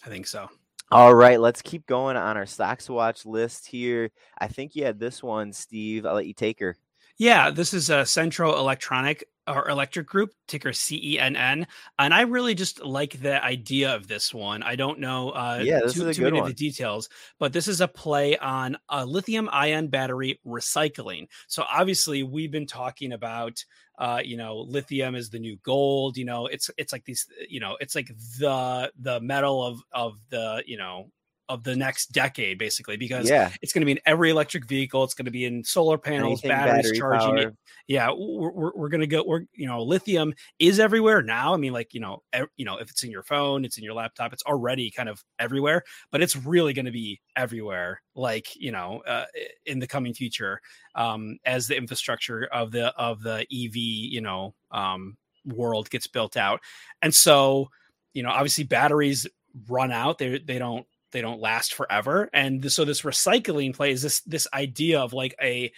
i 0.04 0.08
think 0.08 0.26
so 0.26 0.48
All 0.90 1.14
right, 1.14 1.40
let's 1.40 1.62
keep 1.62 1.86
going 1.86 2.16
on 2.16 2.36
our 2.36 2.46
stocks 2.46 2.90
watch 2.90 3.24
list 3.24 3.66
here. 3.66 4.10
I 4.38 4.48
think 4.48 4.74
you 4.74 4.84
had 4.84 4.98
this 5.00 5.22
one, 5.22 5.52
Steve. 5.52 6.04
I'll 6.04 6.14
let 6.14 6.26
you 6.26 6.34
take 6.34 6.60
her. 6.60 6.76
Yeah, 7.18 7.50
this 7.50 7.72
is 7.72 7.88
a 7.90 8.02
Cenntro 8.02 8.56
Electronic 8.56 9.24
or 9.46 9.68
Electric 9.68 10.06
Group, 10.06 10.32
ticker 10.46 10.70
CENN, 10.70 11.66
and 11.98 12.14
I 12.14 12.22
really 12.22 12.54
just 12.54 12.84
like 12.84 13.20
the 13.20 13.42
idea 13.42 13.94
of 13.94 14.06
this 14.06 14.32
one. 14.32 14.62
I 14.62 14.76
don't 14.76 15.00
know 15.00 15.30
uh, 15.30 15.60
Yeah, 15.62 15.80
this 15.80 15.94
too, 15.94 16.02
is 16.02 16.06
a 16.08 16.14
too 16.14 16.22
good 16.22 16.32
many 16.32 16.40
of 16.40 16.46
the 16.46 16.54
details, 16.54 17.08
but 17.38 17.52
this 17.52 17.68
is 17.68 17.80
a 17.80 17.88
play 17.88 18.36
on 18.36 18.76
a 18.88 19.04
lithium-ion 19.04 19.88
battery 19.88 20.40
recycling. 20.46 21.28
So 21.48 21.64
obviously, 21.70 22.22
we've 22.22 22.52
been 22.52 22.66
talking 22.66 23.12
about. 23.12 23.64
Uh, 23.98 24.20
you 24.24 24.36
know, 24.36 24.56
lithium 24.56 25.14
is 25.14 25.28
the 25.28 25.38
new 25.38 25.56
gold. 25.62 26.16
You 26.16 26.24
know, 26.24 26.46
it's 26.46 26.70
it's 26.78 26.92
like 26.92 27.04
these. 27.04 27.26
You 27.48 27.60
know, 27.60 27.76
it's 27.78 27.94
like 27.94 28.08
the 28.38 28.90
the 28.98 29.20
metal 29.20 29.62
of 29.62 29.80
of 29.92 30.18
the 30.30 30.64
you 30.66 30.78
know 30.78 31.10
of 31.48 31.64
the 31.64 31.76
next 31.76 32.12
decade, 32.12 32.58
basically, 32.58 32.96
because 32.96 33.28
Yeah, 33.28 33.50
it's 33.60 33.72
going 33.72 33.82
to 33.82 33.86
be 33.86 33.92
in 33.92 34.00
every 34.06 34.30
electric 34.30 34.66
vehicle. 34.66 35.04
It's 35.04 35.14
going 35.14 35.26
to 35.26 35.30
be 35.30 35.44
in 35.44 35.64
solar 35.64 35.98
panels, 35.98 36.42
anything 36.42 36.48
batteries 36.50 36.84
battery 36.84 36.98
charging 36.98 37.36
power. 37.36 37.54
Yeah, 37.88 38.10
we're, 38.16 38.50
we're, 38.50 38.72
we're 38.74 38.88
going 38.88 39.00
to 39.00 39.06
go. 39.06 39.24
We're 39.26 39.44
you 39.54 39.66
know, 39.66 39.82
lithium 39.82 40.34
is 40.58 40.78
everywhere 40.80 41.22
now. 41.22 41.52
I 41.52 41.56
mean, 41.56 41.72
like 41.72 41.94
you 41.94 42.00
know, 42.00 42.22
ev- 42.32 42.48
you 42.56 42.64
know, 42.64 42.78
if 42.78 42.90
it's 42.90 43.02
in 43.02 43.10
your 43.10 43.22
phone, 43.22 43.64
it's 43.64 43.76
in 43.76 43.84
your 43.84 43.94
laptop. 43.94 44.32
It's 44.32 44.44
already 44.44 44.90
kind 44.90 45.08
of 45.08 45.22
everywhere, 45.38 45.82
but 46.10 46.22
it's 46.22 46.36
really 46.36 46.72
going 46.72 46.86
to 46.86 46.92
be 46.92 47.20
everywhere. 47.36 48.02
Like 48.14 48.54
you 48.56 48.72
know, 48.72 49.02
uh, 49.06 49.26
in 49.66 49.78
the 49.78 49.86
coming 49.86 50.14
future, 50.14 50.60
um, 50.94 51.38
as 51.44 51.66
the 51.66 51.76
infrastructure 51.76 52.48
of 52.52 52.70
the 52.70 52.94
of 52.96 53.22
the 53.22 53.40
EV, 53.52 53.74
you 53.74 54.20
know, 54.20 54.54
um, 54.70 55.16
world 55.44 55.90
gets 55.90 56.06
built 56.06 56.36
out, 56.36 56.60
and 57.02 57.14
so 57.14 57.68
you 58.14 58.22
know, 58.22 58.30
obviously 58.30 58.64
batteries 58.64 59.26
run 59.68 59.90
out. 59.92 60.18
They 60.18 60.38
they 60.38 60.58
don't 60.58 60.86
they 61.12 61.20
don't 61.20 61.40
last 61.40 61.74
forever 61.74 62.28
and 62.32 62.70
so 62.72 62.84
this 62.84 63.02
recycling 63.02 63.74
play 63.74 63.90
is 63.92 64.02
this 64.02 64.20
this 64.22 64.46
idea 64.54 65.00
of 65.00 65.12
like 65.12 65.34
a 65.42 65.70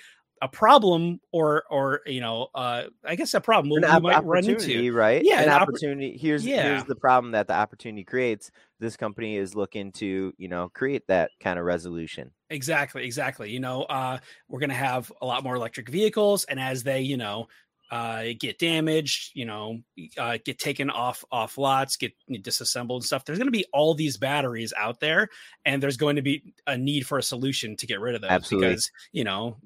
a 0.42 0.48
problem 0.48 1.20
or 1.32 1.62
or 1.70 2.00
you 2.06 2.20
know 2.20 2.48
uh 2.54 2.82
i 3.04 3.14
guess 3.14 3.32
a 3.34 3.40
problem 3.40 3.72
An 3.76 3.82
we 3.82 3.96
op- 3.96 4.02
might 4.02 4.24
run 4.24 4.44
into 4.48 4.92
right? 4.92 5.22
Yeah, 5.24 5.38
an 5.40 5.44
an 5.48 5.50
oppor- 5.54 5.60
opportunity. 5.62 6.18
Here's 6.18 6.44
Yeah. 6.44 6.64
here's 6.64 6.84
the 6.84 6.96
problem 6.96 7.32
that 7.32 7.46
the 7.46 7.54
opportunity 7.54 8.04
creates. 8.04 8.50
This 8.80 8.96
company 8.96 9.36
is 9.36 9.54
looking 9.54 9.92
to 9.92 10.32
you 10.36 10.48
know 10.48 10.68
create 10.74 11.06
that 11.06 11.30
kind 11.40 11.58
of 11.58 11.64
resolution. 11.64 12.30
exactly 12.50 13.04
exactly 13.06 13.50
you 13.52 13.60
know 13.60 13.84
uh 13.84 14.18
we're 14.48 14.60
gonna 14.60 14.74
have 14.74 15.10
a 15.22 15.26
lot 15.26 15.44
more 15.44 15.54
electric 15.54 15.88
vehicles 15.88 16.44
and 16.44 16.60
as 16.60 16.82
they 16.82 17.00
you 17.00 17.16
know 17.16 17.46
uh 17.90 18.24
get 18.38 18.58
damaged 18.58 19.30
you 19.34 19.44
know 19.44 19.78
uh 20.18 20.38
get 20.44 20.58
taken 20.58 20.88
off 20.90 21.24
off 21.30 21.58
lots 21.58 21.96
get 21.96 22.12
disassembled 22.42 23.02
and 23.02 23.06
stuff 23.06 23.24
there's 23.24 23.38
going 23.38 23.46
to 23.46 23.52
be 23.52 23.66
all 23.72 23.94
these 23.94 24.16
batteries 24.16 24.72
out 24.76 25.00
there 25.00 25.28
and 25.66 25.82
there's 25.82 25.96
going 25.96 26.16
to 26.16 26.22
be 26.22 26.54
a 26.66 26.76
need 26.78 27.06
for 27.06 27.18
a 27.18 27.22
solution 27.22 27.76
to 27.76 27.86
get 27.86 28.00
rid 28.00 28.14
of 28.14 28.22
those 28.22 28.30
Absolutely. 28.30 28.68
because 28.68 28.90
you 29.12 29.22
know 29.24 29.56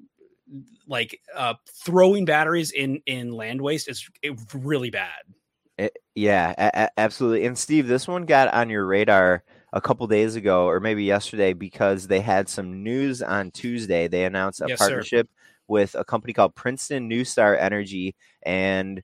like 0.87 1.19
uh 1.35 1.53
throwing 1.85 2.25
batteries 2.25 2.71
in 2.71 3.01
in 3.05 3.31
land 3.31 3.61
waste 3.61 3.87
is 3.89 4.09
eh, 4.23 4.31
really 4.53 4.89
bad 4.89 5.21
It- 5.77 5.97
yeah, 6.15 6.53
a- 6.57 6.99
absolutely. 6.99 7.45
And 7.45 7.57
Steve, 7.57 7.87
this 7.87 8.05
one 8.05 8.25
got 8.25 8.53
on 8.53 8.69
your 8.69 8.85
radar 8.85 9.43
a 9.71 9.79
couple 9.79 10.05
days 10.07 10.35
ago, 10.35 10.65
or 10.65 10.81
maybe 10.81 11.05
yesterday, 11.05 11.53
because 11.53 12.07
they 12.07 12.19
had 12.19 12.49
some 12.49 12.83
news 12.83 13.21
on 13.21 13.51
Tuesday. 13.51 14.09
They 14.09 14.25
announced 14.25 14.59
a 14.59 14.65
Yes, 14.67 14.79
sir. 14.79 15.01
With 15.69 15.95
a 15.95 16.03
company 16.03 16.33
called 16.33 16.55
Princeton 16.55 17.09
NuStar 17.09 17.55
Energy, 17.57 18.15
and 18.43 19.01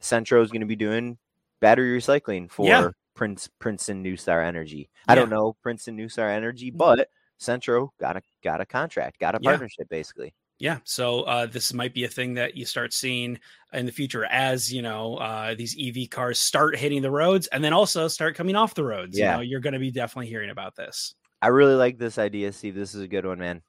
Cenntro 0.00 0.42
is 0.42 0.50
going 0.50 0.62
to 0.62 0.66
be 0.66 0.74
doing 0.74 1.18
battery 1.60 1.96
recycling 1.98 2.50
for 2.50 2.66
Yeah. 2.66 2.88
Prince 3.14 3.48
Princeton 3.58 4.02
NuStar 4.02 4.44
Energy. 4.44 4.88
I 5.06 5.14
don't 5.14 5.28
Yeah. 5.28 5.36
know 5.36 5.56
Princeton 5.62 5.98
NuStar 5.98 6.30
Energy, 6.34 6.70
but 6.70 7.10
Cenntro 7.38 7.90
got 8.00 8.16
a 8.16 8.22
got 8.42 8.60
a 8.60 8.66
contract, 8.66 9.20
got 9.20 9.34
a 9.34 9.38
Yeah. 9.40 9.50
partnership, 9.50 9.88
basically. 9.88 10.34
Yeah, 10.60 10.78
so 10.82 11.22
uh, 11.22 11.46
this 11.46 11.72
might 11.72 11.94
be 11.94 12.02
a 12.04 12.08
thing 12.08 12.34
that 12.34 12.56
you 12.56 12.64
start 12.64 12.92
seeing 12.92 13.38
in 13.72 13.86
the 13.86 13.92
future 13.92 14.24
as 14.24 14.72
you 14.72 14.82
know 14.82 15.16
uh, 15.18 15.54
these 15.54 15.76
EV 15.78 16.08
cars 16.10 16.38
start 16.40 16.76
hitting 16.76 17.02
the 17.02 17.10
roads, 17.10 17.46
and 17.48 17.62
then 17.62 17.72
also 17.72 18.08
start 18.08 18.34
coming 18.34 18.56
off 18.56 18.74
the 18.74 18.82
roads. 18.84 19.16
Yeah. 19.16 19.32
You 19.32 19.36
know, 19.36 19.42
you're 19.42 19.60
going 19.60 19.74
to 19.74 19.78
be 19.78 19.90
definitely 19.92 20.28
hearing 20.28 20.50
about 20.50 20.74
this. 20.74 21.14
I 21.42 21.48
really 21.48 21.74
like 21.74 21.98
this 21.98 22.18
idea, 22.18 22.50
Steve. 22.52 22.74
This 22.74 22.94
is 22.94 23.02
a 23.02 23.08
good 23.08 23.24
one, 23.26 23.38
man. 23.38 23.62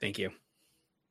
Thank 0.00 0.18
you. 0.18 0.30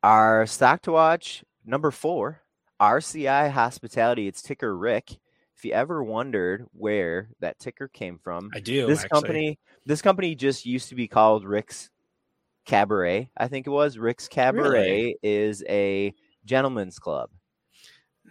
Our 0.03 0.45
stock 0.47 0.81
to 0.83 0.91
watch 0.91 1.43
number 1.65 1.91
four, 1.91 2.41
RCI 2.81 3.51
Hospitality. 3.51 4.27
It's 4.27 4.41
ticker 4.41 4.75
Rick. 4.75 5.11
If 5.55 5.65
you 5.65 5.73
ever 5.73 6.03
wondered 6.03 6.65
where 6.73 7.29
that 7.39 7.59
ticker 7.59 7.87
came 7.87 8.17
from, 8.17 8.49
I 8.55 8.59
do. 8.61 8.87
this 8.87 9.03
actually. 9.03 9.09
company, 9.21 9.59
this 9.85 10.01
company 10.01 10.33
just 10.33 10.65
used 10.65 10.89
to 10.89 10.95
be 10.95 11.07
called 11.07 11.45
Rick's 11.45 11.91
Cabaret. 12.65 13.29
I 13.37 13.47
think 13.47 13.67
it 13.67 13.69
was 13.69 13.99
Rick's 13.99 14.27
Cabaret 14.27 15.15
is 15.21 15.63
a 15.69 16.15
gentleman's 16.45 16.97
club, 16.97 17.29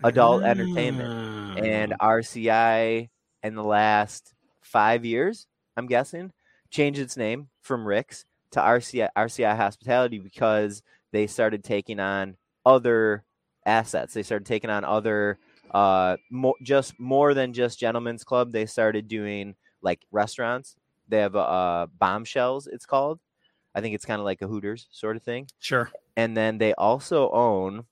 adult 0.02 0.42
entertainment, 0.42 1.60
and 1.64 1.94
Ah. 2.00 2.08
RCI 2.08 3.08
in 3.44 3.54
the 3.54 3.62
last 3.64 4.34
five 4.60 5.04
years, 5.04 5.46
I'm 5.76 5.86
guessing, 5.86 6.32
changed 6.70 6.98
its 6.98 7.16
name 7.16 7.48
from 7.62 7.86
Rick's 7.86 8.24
to 8.50 8.60
RCI 8.60 9.08
RCI 9.16 9.54
Hospitality 9.56 10.18
because 10.18 10.82
they 11.12 11.26
started 11.26 11.64
taking 11.64 12.00
on 12.00 12.36
other 12.64 13.24
assets. 13.66 14.14
They 14.14 14.22
started 14.22 14.46
taking 14.46 14.70
on 14.70 14.84
other 14.84 15.38
uh 15.72 16.16
mo- 16.30 16.54
just 16.62 16.98
more 16.98 17.32
than 17.34 17.52
just 17.52 17.78
gentlemen's 17.78 18.24
club. 18.24 18.52
They 18.52 18.66
started 18.66 19.08
doing 19.08 19.54
like 19.82 20.00
restaurants. 20.10 20.76
They 21.08 21.18
have 21.18 21.34
a 21.34 21.38
uh, 21.38 21.86
bombshells. 21.98 22.66
It's 22.66 22.86
called. 22.86 23.20
I 23.74 23.80
think 23.80 23.94
it's 23.94 24.04
kind 24.04 24.18
of 24.20 24.24
like 24.24 24.42
a 24.42 24.48
Hooters 24.48 24.88
sort 24.90 25.16
of 25.16 25.22
thing 25.22 25.46
sure. 25.60 25.90
and 26.16 26.36
then 26.36 26.58
they 26.58 26.74
also 26.74 27.30
own 27.30 27.84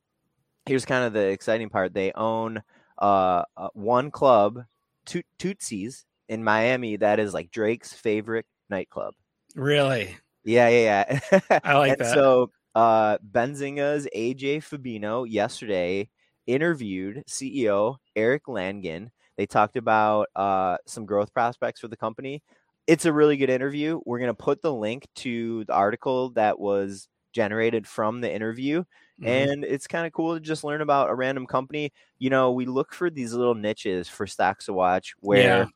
here's 0.66 0.84
kind 0.84 1.04
of 1.04 1.12
the 1.12 1.28
exciting 1.28 1.68
part 1.70 1.94
they 1.94 2.10
own 2.16 2.62
uh, 3.00 3.44
uh 3.56 3.68
one 3.74 4.10
club 4.10 4.64
Toot- 5.06 5.24
tootsie's 5.38 6.04
in 6.28 6.42
miami 6.42 6.96
that 6.96 7.20
is 7.20 7.32
like 7.32 7.52
drake's 7.52 7.92
favorite 7.92 8.44
nightclub 8.68 9.14
Really, 9.54 10.16
yeah 10.44 10.68
yeah 10.68 11.18
yeah 11.30 11.40
I 11.64 11.78
like 11.78 11.92
and 11.92 12.00
that. 12.00 12.12
so 12.14 12.50
uh 12.74 13.18
benzinga's 13.30 14.06
aj 14.14 14.58
fabino 14.62 15.24
yesterday 15.28 16.08
interviewed 16.46 17.22
ceo 17.28 17.96
eric 18.16 18.48
langan 18.48 19.10
they 19.36 19.46
talked 19.46 19.76
about 19.76 20.28
uh 20.36 20.76
some 20.86 21.06
growth 21.06 21.32
prospects 21.32 21.80
for 21.80 21.88
the 21.88 21.96
company 21.96 22.42
it's 22.86 23.04
a 23.04 23.12
really 23.12 23.36
good 23.36 23.50
interview 23.50 24.00
we're 24.06 24.18
going 24.18 24.28
to 24.30 24.34
put 24.34 24.62
the 24.62 24.72
link 24.72 25.06
to 25.14 25.64
the 25.64 25.74
article 25.74 26.30
that 26.30 26.58
was 26.58 27.08
generated 27.32 27.86
from 27.86 28.20
the 28.20 28.32
interview 28.32 28.82
Mhm. 29.18 29.48
and 29.52 29.64
it's 29.64 29.86
kind 29.86 30.06
of 30.06 30.12
cool 30.12 30.34
to 30.34 30.40
just 30.40 30.64
learn 30.64 30.80
about 30.80 31.10
a 31.10 31.14
random 31.14 31.44
company. 31.46 31.92
You 32.18 32.30
know, 32.30 32.52
we 32.52 32.66
look 32.66 32.94
for 32.94 33.10
these 33.10 33.34
little 33.34 33.54
niches 33.56 34.08
for 34.08 34.26
stocks 34.28 34.66
to 34.66 34.72
watch 34.72 35.12
where 35.20 35.66
Yeah. 35.66 35.68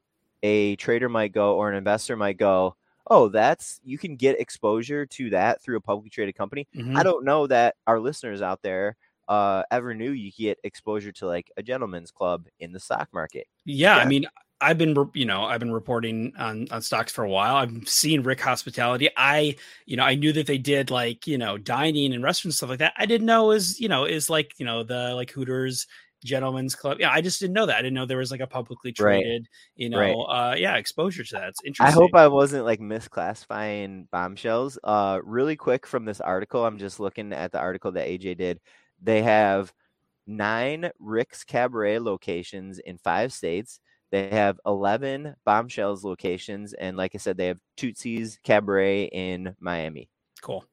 a 0.42 0.76
trader 0.76 1.08
might 1.08 1.32
go 1.32 1.56
or 1.56 1.68
an 1.70 1.76
investor 1.76 2.16
might 2.16 2.36
go, 2.38 2.76
"Oh, 3.08 3.28
that's 3.28 3.80
you 3.84 3.98
can 3.98 4.16
get 4.16 4.40
exposure 4.40 5.06
to 5.06 5.30
that 5.30 5.62
through 5.62 5.76
a 5.76 5.80
publicly 5.80 6.10
traded 6.10 6.34
company." 6.36 6.68
Mhm. 6.76 6.96
I 6.96 7.02
don't 7.02 7.24
know 7.24 7.46
that 7.48 7.76
our 7.86 8.00
listeners 8.00 8.42
out 8.42 8.62
there 8.62 8.96
uh, 9.28 9.62
ever 9.70 9.94
knew 9.94 10.10
you 10.10 10.32
could 10.32 10.38
get 10.42 10.58
exposure 10.64 11.12
to 11.12 11.26
like 11.26 11.50
a 11.56 11.62
gentleman's 11.62 12.10
club 12.10 12.46
in 12.60 12.72
the 12.72 12.80
stock 12.80 13.08
market. 13.12 13.46
Yeah, 13.64 13.96
I 13.96 14.04
mean, 14.04 14.26
I've 14.60 14.78
been, 14.78 14.96
you 15.14 15.24
know, 15.24 15.44
I've 15.44 15.60
been 15.60 15.72
reporting 15.72 16.32
on 16.38 16.66
on 16.70 16.82
stocks 16.82 17.12
for 17.12 17.24
a 17.24 17.28
while. 17.30 17.56
I've 17.56 17.88
seen 17.88 18.22
Rick 18.22 18.40
Hospitality. 18.40 19.08
I, 19.16 19.56
you 19.86 19.96
know, 19.96 20.04
I 20.04 20.14
knew 20.16 20.32
that 20.32 20.46
they 20.46 20.58
did 20.58 20.90
like, 20.90 21.26
you 21.26 21.38
know, 21.38 21.58
dining 21.58 22.12
and 22.14 22.22
restaurants 22.22 22.58
stuff 22.58 22.70
like 22.70 22.78
that. 22.80 22.94
I 22.96 23.06
didn't 23.06 23.26
know 23.26 23.50
is, 23.52 23.80
you 23.80 23.88
know, 23.88 24.04
is 24.04 24.28
like, 24.30 24.52
you 24.58 24.66
know, 24.66 24.82
the 24.82 25.14
like 25.14 25.30
Hooters 25.30 25.86
Gentlemen's 26.24 26.74
Club. 26.74 26.98
Yeah, 27.00 27.10
I 27.10 27.20
just 27.20 27.40
didn't 27.40 27.54
know 27.54 27.66
that. 27.66 27.76
I 27.76 27.82
didn't 27.82 27.94
know 27.94 28.06
there 28.06 28.18
was 28.18 28.30
like 28.30 28.40
a 28.40 28.46
publicly 28.46 28.90
Right. 28.98 29.20
traded, 29.22 29.48
you 29.76 29.88
know, 29.88 29.98
Right. 29.98 30.12
uh, 30.52 30.54
yeah, 30.56 30.76
exposure 30.76 31.24
to 31.24 31.34
that. 31.34 31.48
It's 31.48 31.60
interesting. 31.64 31.86
I 31.86 31.90
hope 31.90 32.14
I 32.14 32.28
wasn't 32.28 32.64
like 32.64 32.80
misclassifying 32.80 34.08
bombshells. 34.10 34.78
Uh, 34.84 35.20
really 35.24 35.56
quick 35.56 35.86
from 35.86 36.04
this 36.04 36.20
article, 36.20 36.64
I'm 36.64 36.78
just 36.78 37.00
looking 37.00 37.32
at 37.32 37.52
the 37.52 37.58
article 37.58 37.92
that 37.92 38.06
AJ 38.08 38.34
did. 38.36 38.60
They 39.02 39.22
have 39.22 39.72
nine 40.26 40.90
Rick's 41.00 41.42
Cabaret 41.44 41.98
locations 41.98 42.78
in 42.78 42.98
five 42.98 43.32
states. 43.32 43.80
They 44.10 44.28
have 44.28 44.60
11 44.66 45.34
bombshells 45.44 46.04
locations. 46.04 46.74
And 46.74 46.96
like 46.96 47.12
I 47.14 47.18
said, 47.18 47.36
they 47.36 47.46
have 47.46 47.58
Tootsie's 47.76 48.38
Cabaret 48.44 49.04
in 49.06 49.56
Miami. 49.58 50.08
cool. 50.42 50.64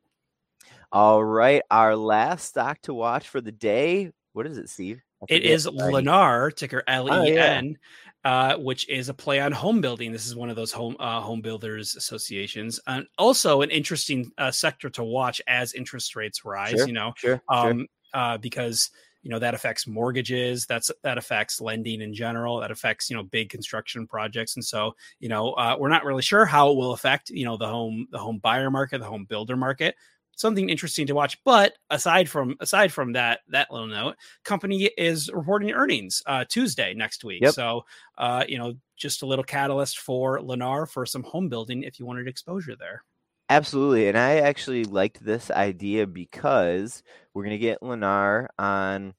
All 0.92 1.24
right. 1.24 1.62
Our 1.70 1.96
last 1.96 2.46
stock 2.50 2.82
to 2.82 2.94
watch 2.94 3.30
for 3.30 3.42
the 3.42 3.52
day. 3.52 4.12
What 4.34 4.48
is 4.48 4.58
it, 4.58 4.70
Steve? 4.70 5.02
It 5.28 5.44
is. 5.44 5.68
Lennar, 5.68 6.56
ticker 6.56 6.84
L 6.88 7.12
Oh, 7.12 7.24
E 7.24 7.34
yeah. 7.34 7.58
N, 7.58 7.78
uh, 8.24 8.56
which 8.58 8.88
is 8.90 9.10
a 9.10 9.14
play 9.14 9.40
on 9.40 9.52
home 9.52 9.82
building. 9.82 10.12
This 10.12 10.26
is 10.26 10.36
one 10.36 10.50
of 10.50 10.56
those 10.56 10.72
home 10.72 10.96
uh, 11.00 11.20
home 11.22 11.42
builders 11.42 11.96
associations, 11.96 12.80
and 12.88 13.06
also 13.18 13.62
an 13.62 13.70
interesting 13.70 14.32
uh, 14.38 14.52
sector 14.52 14.90
to 14.92 15.04
watch 15.04 15.42
as 15.48 15.74
interest 15.74 16.16
rates 16.16 16.46
rise. 16.46 16.72
Sure, 16.72 16.88
You 16.88 16.94
know, 16.94 17.14
Sure. 17.18 17.42
sure. 17.52 17.70
um, 17.72 17.88
uh, 18.14 18.38
because 18.38 18.90
you 19.22 19.30
know 19.30 19.40
that 19.40 19.54
affects 19.54 19.86
mortgages. 19.88 20.66
That's 20.66 20.90
that 21.04 21.18
affects 21.18 21.60
lending 21.60 22.02
in 22.02 22.14
general. 22.14 22.60
That 22.62 22.72
affects 22.72 23.10
you 23.10 23.18
know 23.18 23.24
big 23.24 23.50
construction 23.50 24.08
projects, 24.08 24.56
and 24.56 24.64
so 24.64 24.96
you 25.20 25.28
know 25.28 25.52
uh, 25.54 25.76
we're 25.78 25.90
not 25.90 26.06
really 26.06 26.22
sure 26.22 26.46
how 26.46 26.72
it 26.72 26.76
will 26.78 26.94
affect 26.94 27.30
you 27.30 27.44
know 27.46 27.58
the 27.58 27.68
home 27.68 28.08
the 28.12 28.18
home 28.20 28.40
buyer 28.40 28.72
market, 28.72 29.00
the 29.00 29.06
home 29.06 29.26
builder 29.26 29.58
market. 29.58 29.96
Something 30.39 30.69
interesting 30.69 31.06
to 31.08 31.13
watch. 31.13 31.38
But 31.43 31.73
aside 31.89 32.30
from 32.30 32.56
aside 32.62 32.93
from 32.93 33.12
that 33.13 33.41
that 33.49 33.69
little 33.71 33.88
note, 33.88 34.15
company 34.45 34.89
is 34.97 35.30
reporting 35.34 35.71
earnings 35.71 36.23
uh, 36.25 36.45
Tuesday 36.47 36.93
next 36.93 37.25
week. 37.25 37.41
Yep. 37.41 37.54
So 37.54 37.86
uh, 38.17 38.45
you 38.47 38.58
know 38.58 38.75
just 38.95 39.21
a 39.21 39.25
little 39.25 39.43
catalyst 39.43 39.99
for 39.99 40.39
Lennar 40.39 40.89
for 40.89 41.06
some 41.06 41.23
home 41.23 41.49
building 41.49 41.84
if 41.84 41.99
you 41.99 42.06
wanted 42.06 42.30
exposure 42.30 42.78
there. 42.80 43.04
Absolutely. 43.49 44.08
And 44.08 44.17
I 44.17 44.38
actually 44.38 44.86
liked 44.86 45.25
this 45.25 45.52
idea 45.52 46.08
because 46.08 47.04
we're 47.34 47.43
going 47.43 47.52
to 47.52 47.58
get 47.58 47.82
Lennar 47.82 48.47
on 48.58 49.13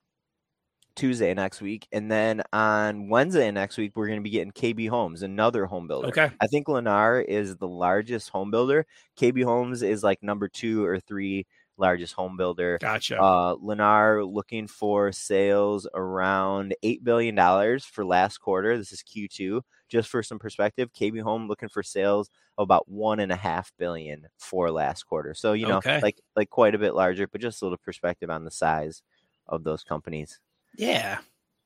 Tuesday 0.96 1.32
next 1.34 1.60
week. 1.60 1.86
And 1.92 2.10
then 2.10 2.42
on 2.52 3.08
Wednesday 3.08 3.50
next 3.50 3.76
week, 3.78 3.92
we're 3.94 4.06
going 4.06 4.18
to 4.18 4.22
be 4.22 4.30
getting 4.30 4.52
KB 4.52 4.88
Homes, 4.88 5.22
another 5.22 5.66
home 5.66 5.86
builder. 5.88 6.08
Okay. 6.08 6.30
I 6.40 6.46
think 6.46 6.66
Lennar 6.66 7.24
is 7.24 7.56
the 7.56 7.68
largest 7.68 8.30
home 8.30 8.50
builder. 8.50 8.86
KB 9.18 9.44
Homes 9.44 9.82
is 9.82 10.02
like 10.02 10.22
number 10.22 10.48
two 10.48 10.84
or 10.84 11.00
three 11.00 11.46
largest 11.76 12.12
home 12.12 12.36
builder. 12.36 12.78
Gotcha. 12.80 13.18
Uh, 13.20 13.56
Lennar 13.56 14.30
looking 14.30 14.66
for 14.66 15.12
sales 15.12 15.86
around 15.94 16.74
$8 16.84 17.02
billion 17.02 17.78
for 17.80 18.04
last 18.04 18.38
quarter. 18.38 18.76
This 18.76 18.92
is 18.92 19.02
Q2. 19.02 19.62
Just 19.88 20.08
for 20.08 20.22
some 20.22 20.38
perspective, 20.38 20.92
KB 20.92 21.20
Home 21.22 21.48
looking 21.48 21.68
for 21.70 21.82
sales 21.82 22.28
of 22.58 22.64
about 22.64 22.88
one 22.88 23.18
and 23.18 23.32
a 23.32 23.36
half 23.36 23.72
billion 23.78 24.26
for 24.38 24.70
last 24.70 25.04
quarter. 25.04 25.34
So, 25.34 25.54
you 25.54 25.66
know, 25.66 25.78
Okay. 25.78 26.00
like 26.00 26.20
like 26.36 26.50
quite 26.50 26.74
a 26.74 26.78
bit 26.78 26.94
larger, 26.94 27.26
but 27.26 27.40
just 27.40 27.62
a 27.62 27.64
little 27.64 27.78
perspective 27.78 28.30
on 28.30 28.44
the 28.44 28.50
size 28.52 29.02
of 29.48 29.64
those 29.64 29.82
companies. 29.82 30.38
Yeah. 30.76 31.18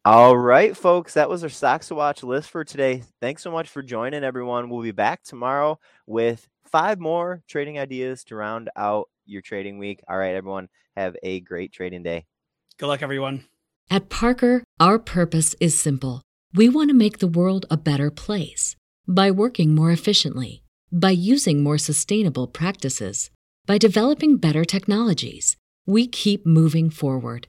All 0.06 0.36
right, 0.36 0.76
folks, 0.76 1.14
that 1.14 1.30
was 1.30 1.42
our 1.42 1.48
stocks 1.48 1.88
to 1.88 1.94
watch 1.94 2.22
list 2.22 2.50
for 2.50 2.62
today. 2.62 3.04
Thanks 3.22 3.42
so 3.42 3.50
much 3.50 3.70
for 3.70 3.82
joining, 3.82 4.22
everyone. 4.22 4.68
We'll 4.68 4.82
be 4.82 4.90
back 4.90 5.22
tomorrow 5.22 5.78
with 6.06 6.46
five 6.66 7.00
more 7.00 7.42
trading 7.48 7.78
ideas 7.78 8.24
to 8.24 8.36
round 8.36 8.68
out 8.76 9.08
your 9.24 9.40
trading 9.40 9.78
week. 9.78 10.02
All 10.06 10.18
right, 10.18 10.34
everyone, 10.34 10.68
have 10.94 11.16
a 11.22 11.40
great 11.40 11.72
trading 11.72 12.02
day. 12.02 12.26
Good 12.76 12.88
luck, 12.88 13.02
everyone. 13.02 13.46
At 13.90 14.10
Parker, 14.10 14.62
our 14.78 14.98
purpose 14.98 15.54
is 15.60 15.78
simple. 15.78 16.22
We 16.52 16.68
want 16.68 16.90
to 16.90 16.94
make 16.94 17.18
the 17.18 17.28
world 17.28 17.64
a 17.70 17.76
better 17.76 18.10
place 18.10 18.76
by 19.08 19.30
working 19.30 19.74
more 19.74 19.90
efficiently, 19.90 20.62
by 20.92 21.10
using 21.10 21.62
more 21.62 21.78
sustainable 21.78 22.46
practices, 22.46 23.30
by 23.66 23.78
developing 23.78 24.36
better 24.36 24.64
technologies. 24.64 25.56
We 25.86 26.06
keep 26.06 26.44
moving 26.44 26.90
forward. 26.90 27.48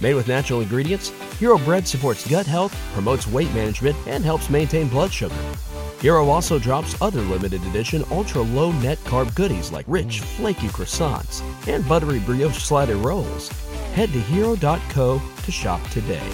Made 0.00 0.14
with 0.14 0.28
natural 0.28 0.60
ingredients, 0.60 1.10
Hero 1.38 1.58
Bread 1.58 1.86
supports 1.86 2.26
gut 2.26 2.46
health, 2.46 2.74
promotes 2.94 3.26
weight 3.26 3.52
management, 3.52 3.96
and 4.06 4.24
helps 4.24 4.48
maintain 4.48 4.88
blood 4.88 5.12
sugar. 5.12 5.34
Hero 6.00 6.28
also 6.28 6.58
drops 6.58 7.00
other 7.02 7.20
limited 7.20 7.62
edition 7.64 8.04
ultra 8.10 8.40
low 8.40 8.72
net 8.72 8.98
carb 9.04 9.34
goodies 9.34 9.70
like 9.70 9.84
rich, 9.86 10.20
flaky 10.20 10.68
croissants 10.68 11.42
and 11.68 11.86
buttery 11.86 12.20
brioche 12.20 12.56
slider 12.56 12.96
rolls. 12.96 13.48
Head 13.92 14.10
to 14.12 14.20
hero.co 14.20 15.20
to 15.42 15.52
shop 15.52 15.86
today. 15.90 16.26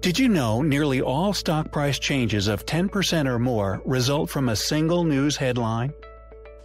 Did 0.00 0.18
you 0.18 0.28
know 0.28 0.62
nearly 0.62 1.02
all 1.02 1.32
stock 1.32 1.70
price 1.70 1.98
changes 1.98 2.48
of 2.48 2.64
10% 2.64 3.26
or 3.26 3.38
more 3.38 3.82
result 3.84 4.30
from 4.30 4.48
a 4.48 4.56
single 4.56 5.04
news 5.04 5.36
headline? 5.36 5.92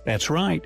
That's 0.05 0.29
right. 0.29 0.65